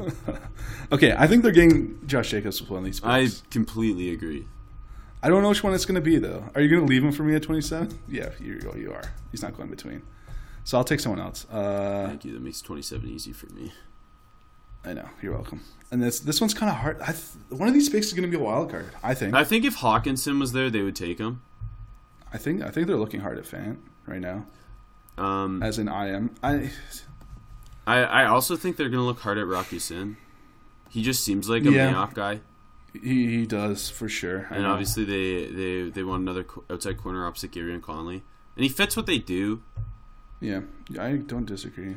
[0.92, 3.00] Okay, I think they're getting Josh Jacobs with one of these.
[3.04, 4.46] I completely agree.
[5.22, 6.44] I don't know which one it's going to be though.
[6.54, 7.96] Are you going to leave him for me at 27?
[8.08, 9.12] Yeah, you, you are.
[9.30, 10.02] He's not going between.
[10.64, 11.46] So I'll take someone else.
[11.50, 12.32] Uh, Thank you.
[12.32, 13.72] That makes 27 easy for me.
[14.84, 15.08] I know.
[15.22, 15.60] You're welcome.
[15.90, 17.00] And this this one's kind of hard.
[17.02, 18.90] I th- one of these picks is going to be a wild card.
[19.02, 19.34] I think.
[19.34, 21.42] I think if Hockenson was there, they would take him.
[22.32, 22.62] I think.
[22.62, 24.46] I think they're looking hard at Fant right now.
[25.18, 26.34] Um, As in, I am.
[26.42, 26.70] I.
[27.90, 30.16] I, I also think they're going to look hard at Rock Ya-Sin.
[30.88, 31.92] He just seems like a Yeah.
[31.92, 32.40] Mayock guy.
[32.92, 34.48] He, he does for sure.
[34.50, 38.22] And obviously they, they, they want another outside corner opposite Gareon Conley.
[38.56, 39.62] And he fits what they do.
[40.40, 40.62] Yeah,
[40.98, 41.96] I don't disagree.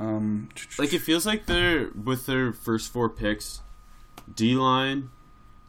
[0.00, 3.60] Um, Like it feels like they're with their first four picks,
[4.34, 5.10] D line,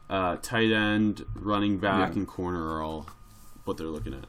[0.10, 2.20] uh, tight end, running back, Yeah.
[2.20, 3.08] and corner are all
[3.66, 4.26] what they're looking at.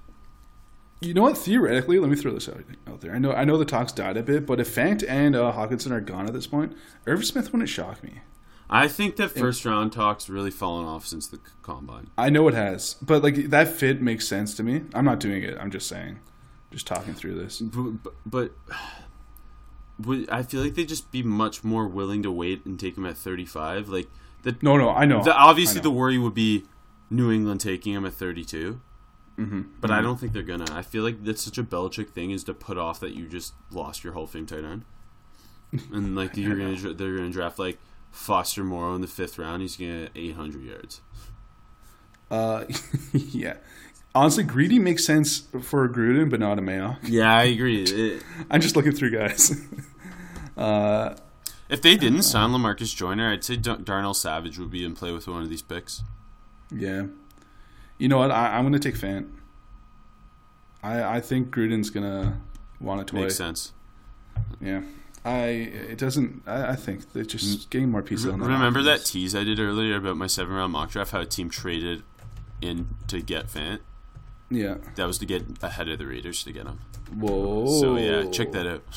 [1.00, 1.36] You know what?
[1.36, 3.14] Theoretically, let me throw this out, out there.
[3.14, 5.90] I know I know the talks died a bit, but if Fant and uh, Hockenson
[5.90, 6.74] are gone at this point,
[7.06, 8.20] Irv Smith wouldn't shock me.
[8.70, 12.08] I think that first round talks really fallen off since the combine.
[12.16, 14.82] I know it has, but like that fit makes sense to me.
[14.94, 15.56] I'm not doing it.
[15.60, 16.18] I'm just saying,
[16.70, 17.60] just talking through this.
[17.60, 18.52] But, but,
[19.98, 23.04] but I feel like they'd just be much more willing to wait and take him
[23.06, 23.88] at 35.
[23.90, 24.08] Like
[24.42, 25.22] the, No, no, I know.
[25.22, 26.64] the obviously I the worry would be
[27.10, 28.80] New England taking him at 32.
[29.38, 29.62] Mm-hmm.
[29.80, 30.66] But I don't think they're gonna.
[30.72, 33.52] I feel like that's such a Belichick thing is to put off that you just
[33.70, 34.84] lost your Hall of Fame tight end,
[35.92, 37.78] and like you're gonna dra- they're gonna draft like
[38.12, 39.60] Foster Moreau in the fifth round.
[39.62, 41.00] He's gonna get 800 yards.
[42.30, 42.64] Uh,
[43.12, 43.54] yeah.
[44.14, 46.96] Honestly, Greedy makes sense for Gruden, but not a Mayo.
[47.02, 47.82] Yeah, I agree.
[47.88, 49.60] It- I'm just looking through guys.
[50.56, 51.16] uh,
[51.68, 55.26] if they didn't sign Lamarcus Joyner, I'd say Darnell Savage would be in play with
[55.26, 56.02] one of these picks.
[56.70, 57.06] yeah.
[57.98, 58.30] You know what?
[58.30, 59.30] I, I'm going to take Fant.
[60.82, 62.34] I I think Gruden's going to
[62.80, 63.22] want a toy.
[63.22, 63.72] Makes sense.
[64.60, 64.82] Yeah.
[65.24, 66.42] I it doesn't.
[66.46, 68.46] I, I think they're just getting more pieces on that.
[68.46, 71.12] Remember that tease I did earlier about my seven round mock draft?
[71.12, 72.02] How a team traded
[72.60, 73.80] in to get Fant.
[74.50, 74.76] Yeah.
[74.96, 76.80] That was to get ahead of the Raiders to get him.
[77.14, 77.80] Whoa.
[77.80, 78.82] So yeah, check that out.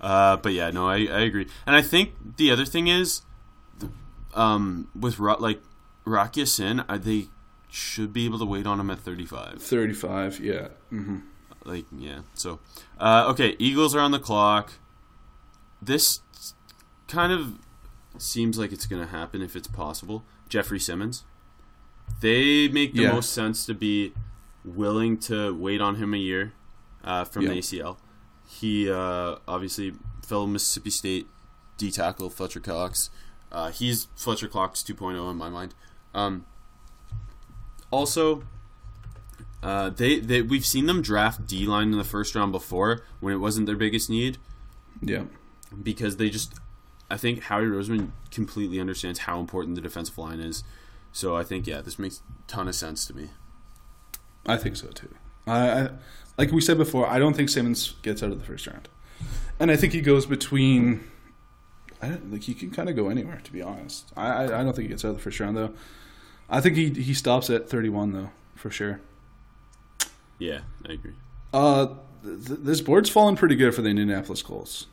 [0.00, 3.22] Uh, but yeah, no, I, I agree, and I think the other thing is,
[4.34, 5.62] um, with Ro- like
[6.04, 7.28] Rock Ya-Sin, uh, they
[7.74, 9.60] should be able to wait on him at thirty five.
[9.60, 10.38] Thirty-five.
[10.40, 10.68] Yeah.
[10.90, 11.18] hmm
[11.64, 12.60] Like yeah, so
[12.98, 14.72] uh, okay, Eagles are on the clock.
[15.82, 16.20] This
[17.08, 17.58] kind of
[18.18, 20.24] seems like it's going to happen if it's possible.
[20.48, 21.24] Jeffrey Simmons,
[22.20, 23.12] they make the Yeah.
[23.12, 24.12] most sense to be
[24.64, 26.52] willing to wait on him a year
[27.02, 27.96] uh, from the ACL.
[28.46, 29.94] He uh, obviously
[30.24, 31.26] fellow Mississippi State
[31.76, 33.10] D tackle Fletcher Cox.
[33.50, 35.74] Uh, he's Fletcher Cox 2.0 in my mind.
[36.14, 36.46] Um,
[37.94, 38.42] also,
[39.62, 43.32] uh, they, they we've seen them draft D line in the first round before when
[43.32, 44.36] it wasn't their biggest need
[45.00, 45.24] Yeah.
[45.82, 46.54] because they just
[47.10, 50.64] I think Howie Roseman completely understands how important the defensive line is.
[51.12, 53.30] So I think yeah, this makes a ton of sense to me.
[54.46, 55.14] I think so too.
[55.46, 55.88] I, I
[56.36, 57.06] like we said before.
[57.08, 58.88] I don't think Simmons gets out of the first round,
[59.60, 61.04] and I think he goes between.
[62.02, 63.40] I don't, like he can kind of go anywhere.
[63.44, 65.56] To be honest, I, I I don't think he gets out of the first round
[65.56, 65.72] though.
[66.48, 69.00] I think he he stops at thirty one though for sure.
[70.38, 71.14] Yeah, I agree.
[71.52, 71.86] Uh,
[72.22, 74.86] th- this board's fallen pretty good for the Indianapolis Colts.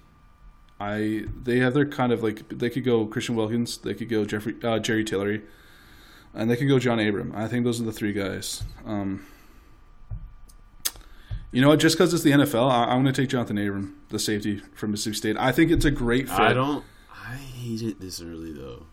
[0.80, 4.26] I they have their kind of like they could go Christian Wilkins, they could go
[4.26, 5.42] Jeffrey uh, Jerry Tillery,
[6.34, 7.34] and they could go John Abram.
[7.36, 8.64] I think those are the three guys.
[8.86, 9.26] Um,
[11.52, 11.80] you know what?
[11.80, 14.92] Just because it's the NFL, I, I'm going to take Johnathan Abram, the safety from
[14.92, 15.38] Mississippi State.
[15.38, 16.40] I think it's a great fit.
[16.40, 16.84] I don't
[17.14, 18.86] I hate it this early though.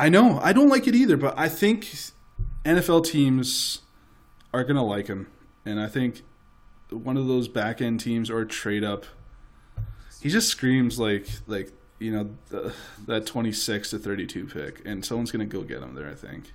[0.00, 0.38] I know.
[0.42, 1.90] I don't like it either, but I think
[2.64, 3.82] NFL teams
[4.52, 5.28] are going to like him.
[5.64, 6.22] and I think
[6.90, 9.04] one of those back end teams or trade up.
[10.20, 12.74] He just screams like like you know the,
[13.06, 16.08] that twenty six to thirty two pick, and someone's gonna go get him there.
[16.10, 16.52] I think.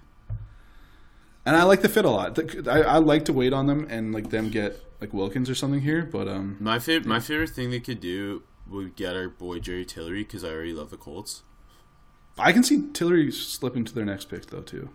[1.46, 2.38] And I like the fit a lot.
[2.68, 5.82] I, I like to wait on them and like them get like Wilkins or something
[5.82, 9.60] here, but um, My favorite, my favorite thing they could do would get our boy
[9.60, 11.44] Jerry Tillery because I already love the Colts.
[12.38, 14.90] I can see Tillery slipping to their next pick though too.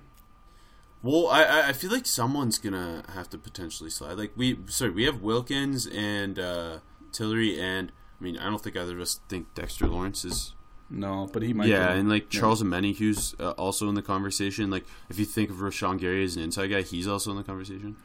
[1.02, 4.18] Well, I- I feel like someone's gonna have to potentially slide.
[4.18, 6.78] Like we, sorry, we have Wilkins and uh,
[7.12, 10.54] Tillery, and I mean, I don't think either of us think Dexter Lawrence is.
[10.92, 11.68] No, but he might.
[11.68, 12.00] yeah, go.
[12.00, 12.40] and like Yeah.
[12.40, 14.70] Charles Omenihu, who's uh, also in the conversation.
[14.70, 17.44] Like if you think of Rashan Gary as an inside guy, he's also in the
[17.44, 17.96] conversation.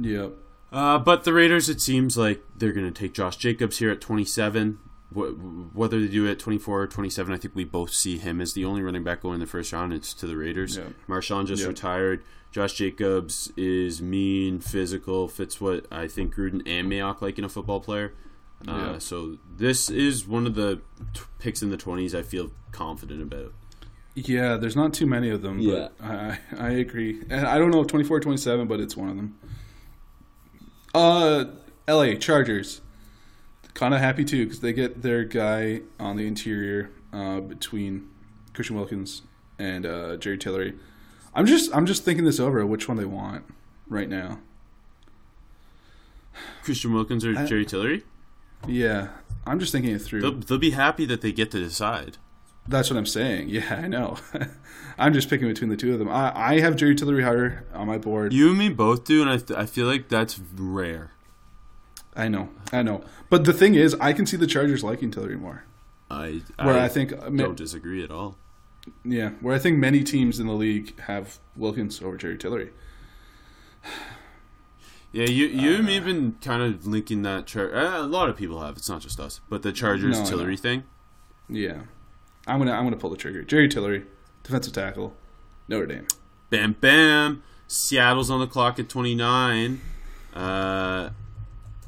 [0.00, 0.28] Yeah,
[0.72, 4.00] Uh, but the Raiders, it seems like they're going to take Josh Jacobs here at
[4.00, 4.78] 27.
[5.14, 8.40] Wh- Whether they do it at 24 or 27, I think we both see him
[8.40, 9.92] as the only running back going in the first round.
[9.92, 10.76] It's to the Raiders.
[10.76, 10.84] Yeah.
[11.08, 11.68] Marshawn just Yeah.
[11.68, 12.22] retired.
[12.50, 17.48] Josh Jacobs is mean, physical, fits what I think Gruden and Mayock like in a
[17.48, 18.12] football player.
[18.68, 18.98] Uh, Yeah.
[18.98, 20.80] So this is one of the
[21.14, 23.52] t- picks in the 20s I feel confident about.
[24.14, 24.56] yeah.
[24.58, 25.58] There's not too many of them.
[25.58, 25.88] Yeah.
[25.98, 29.34] but I I agree, and I don't know 24, 27, but it's one of them.
[30.94, 31.44] Uh,
[31.88, 32.16] L.A.
[32.16, 32.80] Chargers,
[33.74, 38.08] kind of happy too because they get their guy on the interior uh, between
[38.54, 39.22] Christian Wilkins
[39.58, 40.74] and uh, Jerry Tillery.
[41.34, 43.44] I'm just I'm just thinking this over which one they want
[43.88, 44.38] right now.
[46.62, 48.04] Christian Wilkins or I- Jerry Tillery?
[48.66, 49.08] Yeah,
[49.46, 50.20] I'm just thinking it through.
[50.20, 52.18] They'll, they'll be happy that they get to decide.
[52.68, 53.48] That's what I'm saying.
[53.52, 54.18] Yeah, I know.
[54.98, 56.08] I'm just picking between the two of them.
[56.08, 58.32] I, I have Jerry Tillery higher on my board.
[58.32, 61.10] You and me both do, and I, th- I feel like that's rare.
[62.14, 63.02] I know, I know.
[63.30, 65.64] But the thing is, I can see the Chargers liking Tillery more.
[66.10, 68.36] I Where I, I, think, uh, don't disagree at all.
[69.04, 72.70] yeah, where I think many teams in the league have Wilkins over Jerry Tillery.
[75.14, 77.44] Yeah, you you uh, have been kind of linking that.
[77.46, 78.78] Char- uh, a lot of people have.
[78.78, 80.84] It's not just us, but the Chargers No, Tillery thing.
[81.50, 81.82] Yeah,
[82.46, 83.42] I'm gonna I'm gonna pull the trigger.
[83.42, 84.04] Jerry Tillery,
[84.42, 85.14] defensive tackle,
[85.68, 86.06] Notre Dame.
[86.48, 87.42] Bam bam.
[87.66, 89.82] Seattle's on the clock at twenty nine.
[90.32, 91.10] Uh,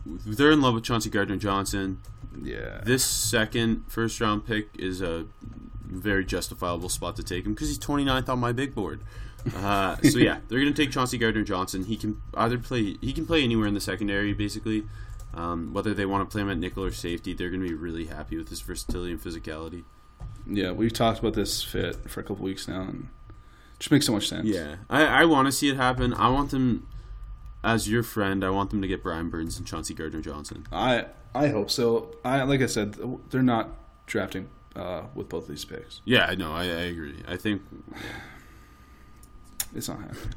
[0.06, 2.00] they're in love with Chauncey Gardner Johnson.
[2.42, 5.26] Yeah, This second first round pick is a
[5.84, 9.02] very justifiable spot to take him because he's 29th on my big board.
[9.56, 11.84] Uh, so yeah, they're going to take Chauncey Gardner Johnson.
[11.84, 14.84] He can either play he can play anywhere in the secondary basically.
[15.32, 17.74] Um, whether they want to play him at nickel or safety, they're going to be
[17.74, 19.82] really happy with his versatility and physicality.
[20.46, 20.70] yeah.
[20.70, 24.12] We've talked about this fit for a couple weeks now, and it just makes so
[24.12, 24.46] much sense.
[24.46, 26.14] Yeah, I, I want to see it happen.
[26.14, 26.86] I want them
[27.64, 28.44] as your friend.
[28.44, 30.66] I want them to get Brian Burns and Chauncey Gardner Johnson.
[30.70, 32.14] I I hope so.
[32.24, 32.96] I like I said,
[33.30, 33.70] they're not
[34.06, 36.00] drafting uh, with both of these picks.
[36.04, 36.52] Yeah, I know.
[36.52, 37.16] I, I agree.
[37.26, 37.62] I think
[39.74, 40.34] It's not happening.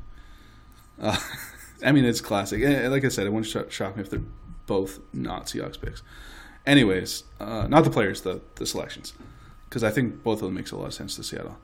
[0.99, 1.17] Uh,
[1.85, 2.63] I mean, it's classic.
[2.63, 4.21] Eh, Like I said, it wouldn't sh- shock me if they're
[4.65, 6.01] both not Seahawks picks.
[6.65, 9.13] Anyways, uh, not the players, the the selections,
[9.69, 11.57] because I think both of them makes a lot of sense to Seattle.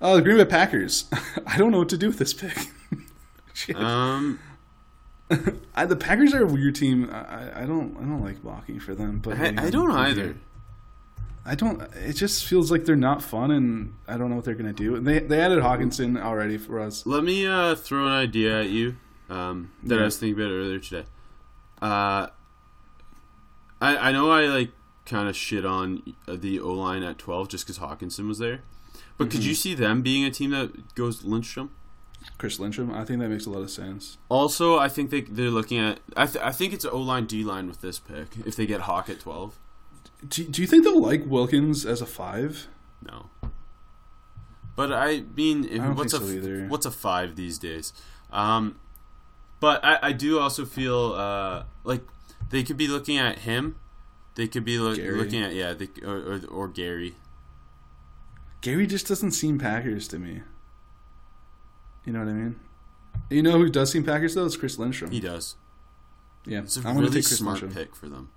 [0.00, 1.06] Uh, the Green Bay Packers.
[1.46, 2.56] I don't know what to do with this pick.
[3.74, 4.38] Um,
[5.74, 7.08] I, the Packers are a weird team.
[7.12, 10.36] I, I- don't I don't like blocking for them, but I, I don't either.
[11.44, 11.80] I don't.
[11.94, 14.96] It just feels like they're not fun, and I don't know what they're gonna do.
[14.96, 17.06] And They they added Hockenson already for us.
[17.06, 18.96] Let me uh, throw an idea at you
[19.30, 21.06] um, that I was thinking about earlier today.
[21.80, 22.26] Uh,
[23.80, 24.70] I I know I like
[25.06, 28.60] kind of shit on the O line at twelve just because Hockenson was there,
[29.16, 29.30] but Mm-hmm.
[29.38, 31.70] could you see them being a team that goes Lindstrom?
[32.38, 32.92] Chris Lindstrom.
[32.92, 34.18] I think that makes a lot of sense.
[34.28, 36.00] Also, I think they they're looking at.
[36.16, 38.82] I, th- I think it's O line D line with this pick if they get
[38.82, 39.58] Hawk at twelve.
[40.28, 42.66] Do, do you think they'll like Wilkins as a five?
[43.02, 43.30] No.
[44.76, 46.66] But I mean, if, I what's think a either.
[46.68, 47.92] what's a five these days?
[48.30, 48.78] Um,
[49.58, 52.02] but I, I do also feel uh, like
[52.50, 53.76] they could be looking at him.
[54.36, 55.18] They could be Gary.
[55.18, 57.16] looking at yeah, they, or, or or Gary.
[58.60, 60.42] Gary just doesn't seem Packers to me.
[62.10, 62.60] You know what I mean?
[63.30, 64.44] You know who does seem Packers though?
[64.44, 65.12] It's Chris Lindstrom.
[65.12, 65.54] He does.
[66.44, 67.84] yeah, It's a I'm really take Chris smart Lindstrom.
[67.86, 68.30] pick for them.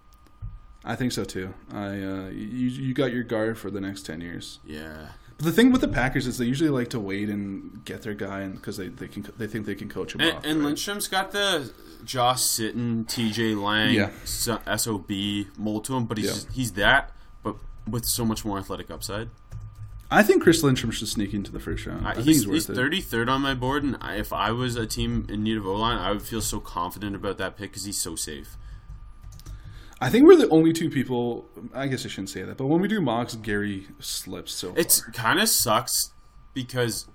[0.86, 1.55] I think so too.
[1.71, 4.59] I uh, you you got your guard for the next ten years.
[4.63, 5.07] Yeah.
[5.38, 8.13] But the thing with the Packers is they usually like to wait and get their
[8.13, 10.45] guy, and because they, they can they think they can coach him And, off.
[10.45, 10.67] and right?
[10.67, 11.74] Lindstrom's got the
[12.05, 13.55] Josh Sitton, T.J.
[13.55, 14.11] Lang, Yeah.
[14.24, 15.09] so- sob
[15.57, 16.51] mold to him, but he's Yeah.
[16.53, 17.11] he's that,
[17.41, 17.55] but
[17.89, 19.30] with so much more athletic upside.
[20.14, 22.05] I think Chris Lindstrom should sneak into the first round.
[22.05, 22.76] I, I, think he's he's worth he's it.
[22.76, 25.66] thirty third on my board, and I, if I was a team in need of
[25.66, 28.55] O line, I would feel so confident about that pick because he's so safe.
[29.99, 31.49] I think we're the only two people.
[31.74, 34.74] I guess I shouldn't say that, but when we do mocks, Gary slips so.
[34.78, 36.11] It's kind of sucks
[36.53, 37.07] because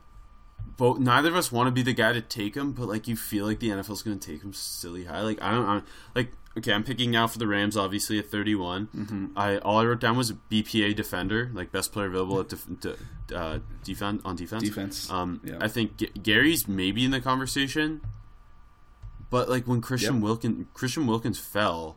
[0.77, 3.17] both neither of us want to be the guy to take him, but like you
[3.17, 5.21] feel like the NFL's going to take him silly high.
[5.21, 5.85] Like I don't, I'm,
[6.15, 8.89] like okay, I'm picking now for the Rams, obviously at 31.
[8.95, 9.27] Mm-hmm.
[9.39, 12.97] I all I wrote down was BPA defender, like best player available at def, de,
[13.37, 14.65] uh, defense on defense.
[14.65, 15.59] Defense, Um, yeah.
[15.61, 18.01] I think G- Gary's maybe in the conversation,
[19.31, 20.23] but like when Christian Yep.
[20.23, 21.97] Wilkins Christian Wilkins fell,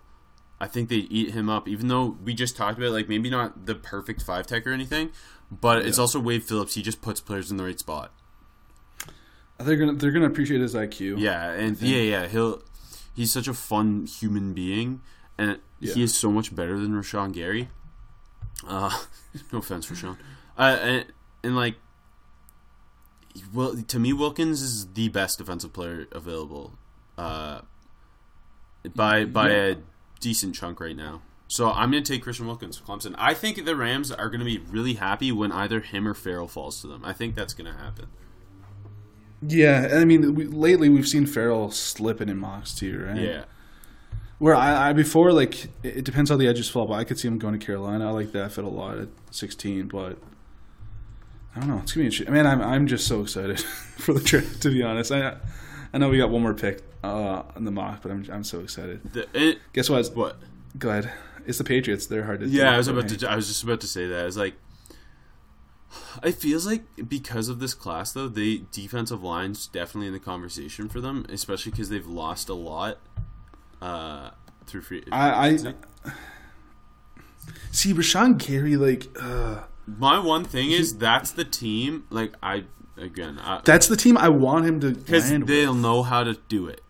[0.60, 1.68] I think they eat him up.
[1.68, 5.10] Even though we just talked about like maybe not the perfect five tech or anything,
[5.52, 6.76] but it's also Wade Phillips.
[6.76, 8.12] He just puts players in the right spot.
[9.60, 11.20] They're gonna they're gonna appreciate his IQ.
[11.20, 12.64] Yeah, and yeah, yeah, he'll
[13.16, 15.02] he's such a fun human being,
[15.38, 15.94] and Yeah.
[15.94, 17.70] he is so much better than Rashan Gary.
[18.68, 18.98] Uh,
[19.52, 20.18] no offense, Rashan.
[20.58, 21.06] Uh, and,
[21.44, 21.76] and like,
[23.54, 26.74] well, to me, Wilkins is the best defensive player available,
[27.18, 27.62] uh,
[28.96, 29.76] by by a
[30.20, 31.22] decent chunk right now.
[31.48, 33.14] So I'm going to take Christian Wilkins, Clemson.
[33.18, 36.48] I think the Rams are going to be really happy when either him or Ferrell
[36.48, 37.04] falls to them.
[37.04, 38.08] I think that's going to happen.
[39.42, 39.90] Yeah.
[39.94, 43.18] I mean, we, lately we've seen Ferrell slipping in mocks too, right?
[43.18, 43.44] Yeah.
[44.40, 47.28] Where I, I before like it, depends how the edges fall, but I could see
[47.28, 48.08] him going to Carolina.
[48.08, 50.18] I like that fit a lot at 16, but
[51.56, 51.80] I don't know.
[51.84, 52.34] It's gonna be interesting.
[52.34, 53.60] Man, I'm I'm just so excited
[53.98, 54.46] for the trip.
[54.62, 55.38] To be honest, I
[55.94, 58.62] I know we got one more pick uh, in the mock, but I'm I'm so
[58.62, 59.14] excited.
[59.14, 60.08] The, it, Guess what?
[60.16, 60.38] what?
[60.78, 61.12] Go ahead.
[61.46, 62.08] It's the Patriots.
[62.08, 62.48] They're hard to.
[62.48, 63.30] Yeah, I was about to.
[63.30, 64.26] I was just about to say that.
[64.26, 64.54] It's like,
[66.24, 70.90] it feels like because of this class, though, the defensive line's definitely in the conversation
[70.90, 73.00] for them, especially because they've lost a lot
[73.82, 74.32] uh,
[74.66, 75.04] through free.
[75.12, 75.58] I, I
[77.72, 79.08] see Rashan Gary like.
[79.20, 82.06] Uh, My one thing is that's the team.
[82.10, 82.66] Like I
[82.98, 86.82] again, that's the team I want him to because they'll know how to do it.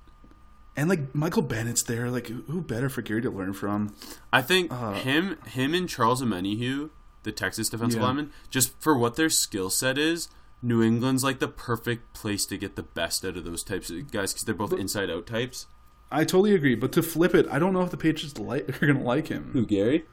[0.76, 2.10] And like Michael Bennett's there.
[2.10, 3.95] Like who better for Gary to learn from?
[4.32, 6.89] I think him, him, and Charles Omenihu,
[7.24, 8.07] the Texas defensive Yeah.
[8.07, 10.30] lineman, just for what their skill set is,
[10.61, 14.11] New England's like the perfect place to get the best out of those types of
[14.11, 15.65] guys because they're both inside out types.
[16.11, 16.76] I totally agree.
[16.76, 19.28] But to flip it, I don't know if the Patriots like, are going to like
[19.28, 19.49] him.
[19.53, 20.05] Who Gary?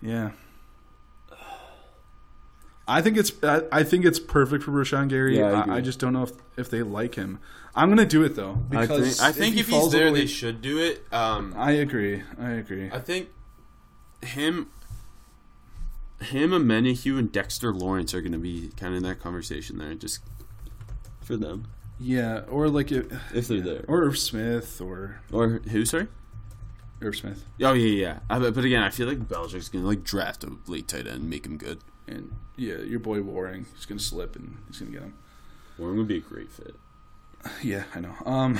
[0.00, 0.30] Yeah.
[2.86, 5.38] I think it's I, I think it's perfect for Rashan Gary.
[5.38, 5.74] Yeah, I I, agree.
[5.76, 7.38] I just don't know if, if they like him.
[7.74, 10.08] I'm gonna do it though I because think, I think he if, he's falls there,
[10.08, 11.02] away- they should do it.
[11.10, 12.22] Um, I agree.
[12.38, 12.90] I agree.
[12.92, 13.30] I think
[14.22, 14.68] him,
[16.24, 19.94] him, Omenihu, and Dexter Lawrence are going to be kind of in that conversation there,
[19.94, 20.20] just
[21.22, 21.66] for them
[21.98, 23.84] yeah, or like if, if they're there.
[23.88, 25.84] or Irv Smith or Or who?
[25.84, 26.08] Sorry.
[27.00, 28.18] Irv Smith Oh yeah, yeah.
[28.28, 31.20] I, but again, I feel like Belichick's going to like draft a late tight end,
[31.20, 31.80] and make him good.
[32.06, 33.66] and yeah, your boy Warring.
[33.74, 35.14] He's gonna slip and he's gonna get him.
[35.78, 36.74] Warring would be a great fit.
[37.62, 38.14] Yeah, I know.
[38.24, 38.58] Um,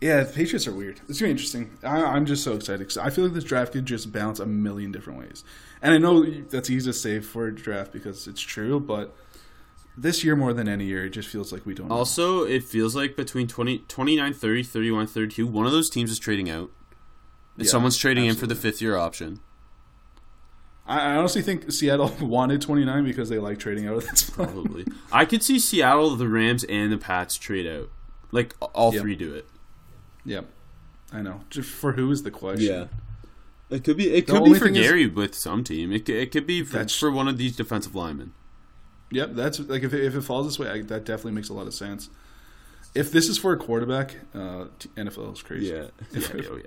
[0.00, 1.00] yeah, the Patriots are weird.
[1.08, 1.78] It's gonna be interesting.
[1.82, 4.46] I, I'm just so excited because I feel like this draft could just bounce a
[4.46, 5.44] million different ways.
[5.82, 9.14] And I know that's easy to say for a draft because it's true, but
[9.96, 11.88] this year more than any year, it just feels like we don't.
[11.88, 11.94] know.
[11.94, 16.18] Also, it feels like between 20, 29, 30, 31, 32, one of those teams is
[16.18, 16.70] trading out.
[17.56, 19.40] Yeah, Someone's trading in for the fifth year option.
[20.86, 24.48] I, I honestly think Seattle wanted 29 because they like trading out of that spot.
[24.52, 24.86] Probably.
[25.12, 27.90] I could see Seattle, the Rams, and the Pats trade out.
[28.30, 29.02] Like all Yep.
[29.02, 29.46] three do it.
[30.24, 30.46] Yep,
[31.12, 31.40] I know.
[31.50, 32.88] Just for who is the question?
[33.70, 34.10] It could be.
[34.14, 35.92] It The could be for thing is- Gary with some team.
[35.92, 38.32] It could, it could be for, That's- for one of these defensive linemen.
[39.10, 41.54] Yep, that's like if it, if it falls this way, I, that definitely makes a
[41.54, 42.10] lot of sense.
[42.94, 44.66] If this is for a quarterback, uh,
[44.96, 45.66] NFL is crazy.
[45.66, 45.86] yeah,
[46.50, 46.62] oh yeah.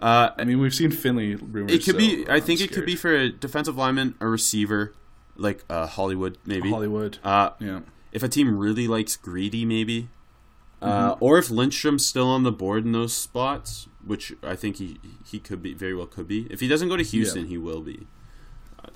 [0.00, 1.72] Uh, I mean, we've seen Finley rumors.
[1.72, 2.26] it could so be.
[2.28, 4.92] I I'm think it could be for a defensive lineman, a receiver,
[5.36, 6.68] like uh, Hollywood maybe.
[6.70, 7.18] Hollywood.
[7.22, 7.80] Uh, yeah,
[8.12, 10.08] if a team really likes Greedy, maybe.
[10.82, 14.98] Uh, or if Lindstrom's still on the board in those spots, which I think he
[15.26, 16.46] he could be very well could be.
[16.50, 17.48] If he doesn't go to Houston, Yeah.
[17.48, 18.06] he will be.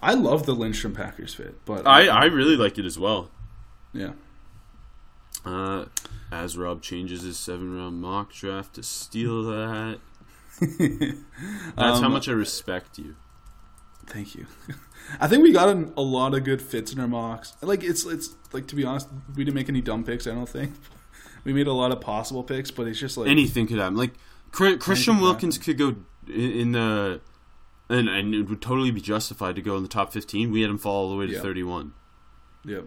[0.02, 3.30] I love the Lindstrom Packers fit, but I, I really like it as well.
[3.94, 4.12] yeah,
[5.44, 5.86] Uh,
[6.30, 9.98] as Rob changes his seven round mock draft to steal that.
[10.60, 13.16] That's how Um, much I respect you.
[14.06, 14.46] thank you.
[15.20, 17.54] I think we got a, a lot of good fits in our mocks.
[17.62, 20.26] Like it's it's like to be honest, we didn't make any dumb picks.
[20.26, 20.74] I don't think
[21.44, 23.96] we made a lot of possible picks, but it's just like Anything could happen.
[23.96, 24.12] Like
[24.52, 25.96] Christian Wilkins could go
[26.26, 27.20] in, the,
[27.88, 30.50] and and it would totally be justified to go in the top fifteen.
[30.50, 31.40] We had him fall all the way to Yeah.
[31.40, 31.92] thirty one.
[32.64, 32.84] yep,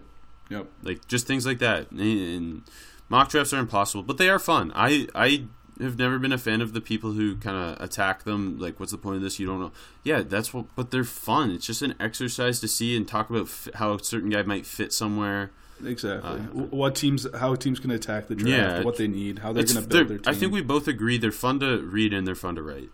[0.50, 0.66] yep.
[0.82, 1.90] Like just things like that.
[1.90, 2.62] And, and
[3.08, 4.72] mock drafts are impossible, but they are fun.
[4.74, 5.46] I I
[5.80, 8.58] have never been a fan of the people who kind of attack them.
[8.58, 9.38] Like, what's the point of this?
[9.40, 9.72] You don't know.
[10.04, 10.66] Yeah, that's what.
[10.76, 11.50] But they're fun.
[11.50, 14.66] It's just an exercise to see and talk about f- how a certain guy might
[14.66, 15.50] fit somewhere.
[15.84, 16.38] Exactly.
[16.40, 17.26] W- what teams?
[17.36, 18.52] How teams can attack the draft?
[18.52, 19.40] Uh, Yeah, what they need?
[19.40, 20.32] How they're going to build their team?
[20.32, 22.90] I think we both agree they're fun to read and they're fun to write.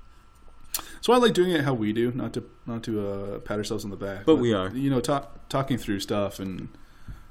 [1.01, 3.85] So I like doing it how we do, not to not to uh, pat ourselves
[3.85, 4.25] on the back.
[4.27, 4.71] But we are.
[4.71, 6.69] You know, talk, talking through stuff and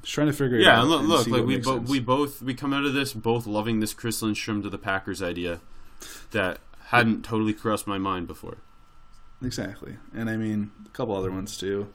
[0.02, 0.82] Just trying to figure it Yeah, out.
[0.84, 1.90] and look, and look like we bo- sense.
[1.90, 5.22] we both we come out of this both loving this Chris Lindstrom to the Packers
[5.22, 5.60] idea
[6.32, 8.58] that hadn't totally crossed my mind before.
[9.44, 11.94] exactly, and I mean a couple other ones too.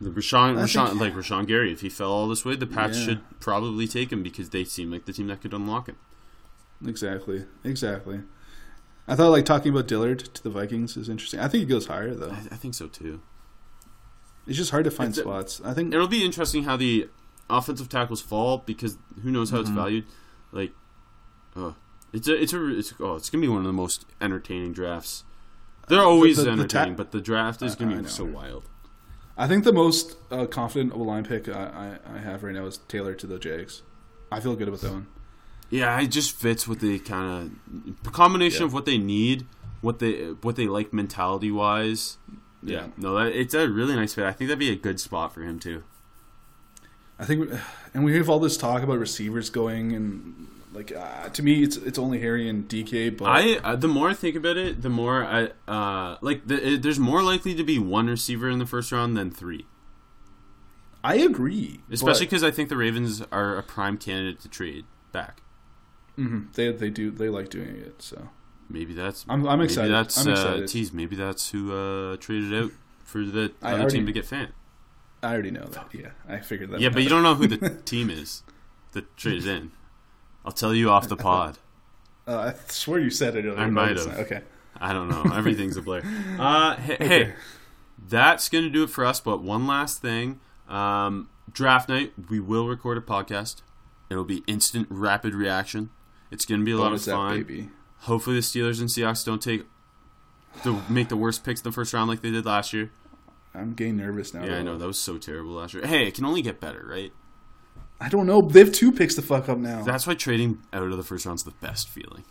[0.00, 2.98] The Rashan, Rashan think- like Rashan Gary, if he fell all this way, the Pats
[2.98, 3.04] Yeah.
[3.04, 5.96] should probably take him because they seem like the team that could unlock him.
[6.86, 8.20] Exactly, exactly.
[9.08, 11.40] I thought like talking about Dillard to the Vikings is interesting.
[11.40, 12.30] I think he goes higher though.
[12.30, 13.20] I, I think so too.
[14.46, 15.60] It's just hard to find It's spots.
[15.64, 17.08] I think It'll be interesting how the
[17.50, 19.78] offensive tackles fall because who knows how it's Mm-hmm.
[19.78, 20.04] valued.
[20.52, 20.72] Like,
[21.56, 21.74] oh,
[22.12, 25.24] it's a it's a it's oh it's gonna be one of the most entertaining drafts.
[25.88, 28.08] They're always the- the entertaining, ta- but the draft is gonna I be know.
[28.08, 28.68] so wild.
[29.40, 32.66] I think the most uh, confident O line pick I, I, I have right now
[32.66, 33.82] is Taylor to the Jags.
[34.32, 35.06] I feel good about that one.
[35.70, 37.56] Yeah, it just fits with the kind
[38.04, 38.66] of combination Yeah.
[38.66, 39.46] of what they need,
[39.80, 42.18] what they what they like mentality wise.
[42.62, 42.86] Yeah, Yeah.
[42.96, 44.24] no, that, it's a really nice fit.
[44.24, 45.84] I think that'd be a good spot for him too.
[47.18, 47.50] I think,
[47.94, 51.76] and we have all this talk about receivers going, and like uh, to me, it's
[51.76, 53.16] it's only Harry and DK.
[53.16, 56.46] But I uh, the more I think about it, the more I uh like.
[56.46, 59.66] The, it, there's more likely to be one receiver in the first round than three,
[61.02, 65.42] I agree, especially because I think the Ravens are a prime candidate to trade back.
[66.18, 66.52] Mhm.
[66.54, 68.02] they they do they like doing it.
[68.02, 68.28] So
[68.70, 69.92] Maybe that's I'm- I'm maybe excited.
[69.92, 70.68] That's I'm uh, excited.
[70.68, 70.92] tease.
[70.92, 72.72] Maybe that's who uh, traded out
[73.04, 74.50] for the I other already- team to get Fant.
[75.22, 75.86] I already know that.
[75.92, 76.80] Yeah, I figured that.
[76.80, 78.42] Yeah, but you don't know who the team is
[78.92, 79.70] that traded in.
[80.44, 81.58] I'll tell you off the pod.
[82.26, 83.58] Uh, I swear you said it.
[83.58, 84.18] I might have.
[84.20, 84.42] Okay.
[84.80, 85.22] I don't know.
[85.34, 86.02] Everything's a blur.
[86.38, 87.32] Uh, hey, hey,
[88.06, 89.18] that's gonna do it for us.
[89.20, 92.12] But one last thing: um, draft night.
[92.28, 93.62] We will record a podcast.
[94.10, 95.90] It'll be instant, rapid reaction.
[96.30, 97.38] It's gonna be a lot of fun.
[97.38, 97.70] baby.
[98.02, 99.64] Hopefully, the Steelers and Seahawks don't take
[100.62, 102.90] the make the worst picks in the first round like they did last year.
[103.54, 104.44] I'm getting nervous now.
[104.44, 105.84] Yeah, I know that was so terrible last year.
[105.86, 107.12] Hey, it can only get better, right?
[108.00, 108.40] I don't know.
[108.42, 109.82] They have two picks to fuck up now.
[109.82, 112.24] That's why trading out of the first round's the best feeling.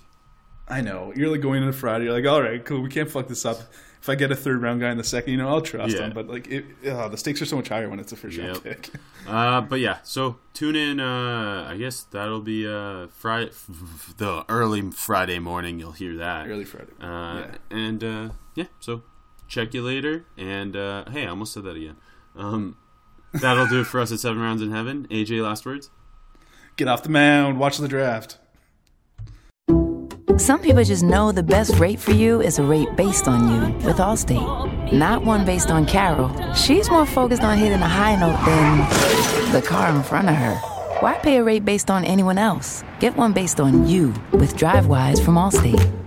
[0.70, 1.14] I know.
[1.16, 2.06] You're like going into Friday.
[2.06, 2.82] You're like, all right, cool.
[2.82, 3.58] We can't fuck this up.
[4.02, 6.04] If I get a third round guy in the second, you know, I'll trust Yeah.
[6.04, 6.14] him.
[6.14, 8.56] But like, it, uh, the stakes are so much higher when it's a first round
[8.56, 8.64] Yep.
[8.64, 8.90] pick.
[9.28, 11.02] Uh, but yeah, so tune in.
[11.02, 13.52] Uh, I guess that'll be uh, Friday,
[14.18, 15.80] the early Friday morning.
[15.80, 16.48] You'll hear that.
[16.48, 16.94] Early Friday.
[17.02, 17.56] Uh, yeah.
[17.70, 19.04] And uh, yeah, so
[19.50, 20.26] check you later.
[20.38, 21.98] And uh, hey, I almost said that again.
[22.38, 22.78] Um,
[23.34, 25.08] that'll do it for us at Seven Rounds in Heaven.
[25.10, 25.90] AJ, last words.
[26.76, 27.60] Get off the mound.
[27.60, 28.38] Watch the draft.
[30.38, 33.76] Some people just know the best rate for you is a rate based on you
[33.88, 36.30] with Allstate, not one based on Carol.
[36.54, 40.54] She's more focused on hitting a high note than the car in front of her.
[41.00, 42.84] Why pay a rate based on anyone else?
[43.00, 46.07] Get one based on you with DriveWise from Allstate.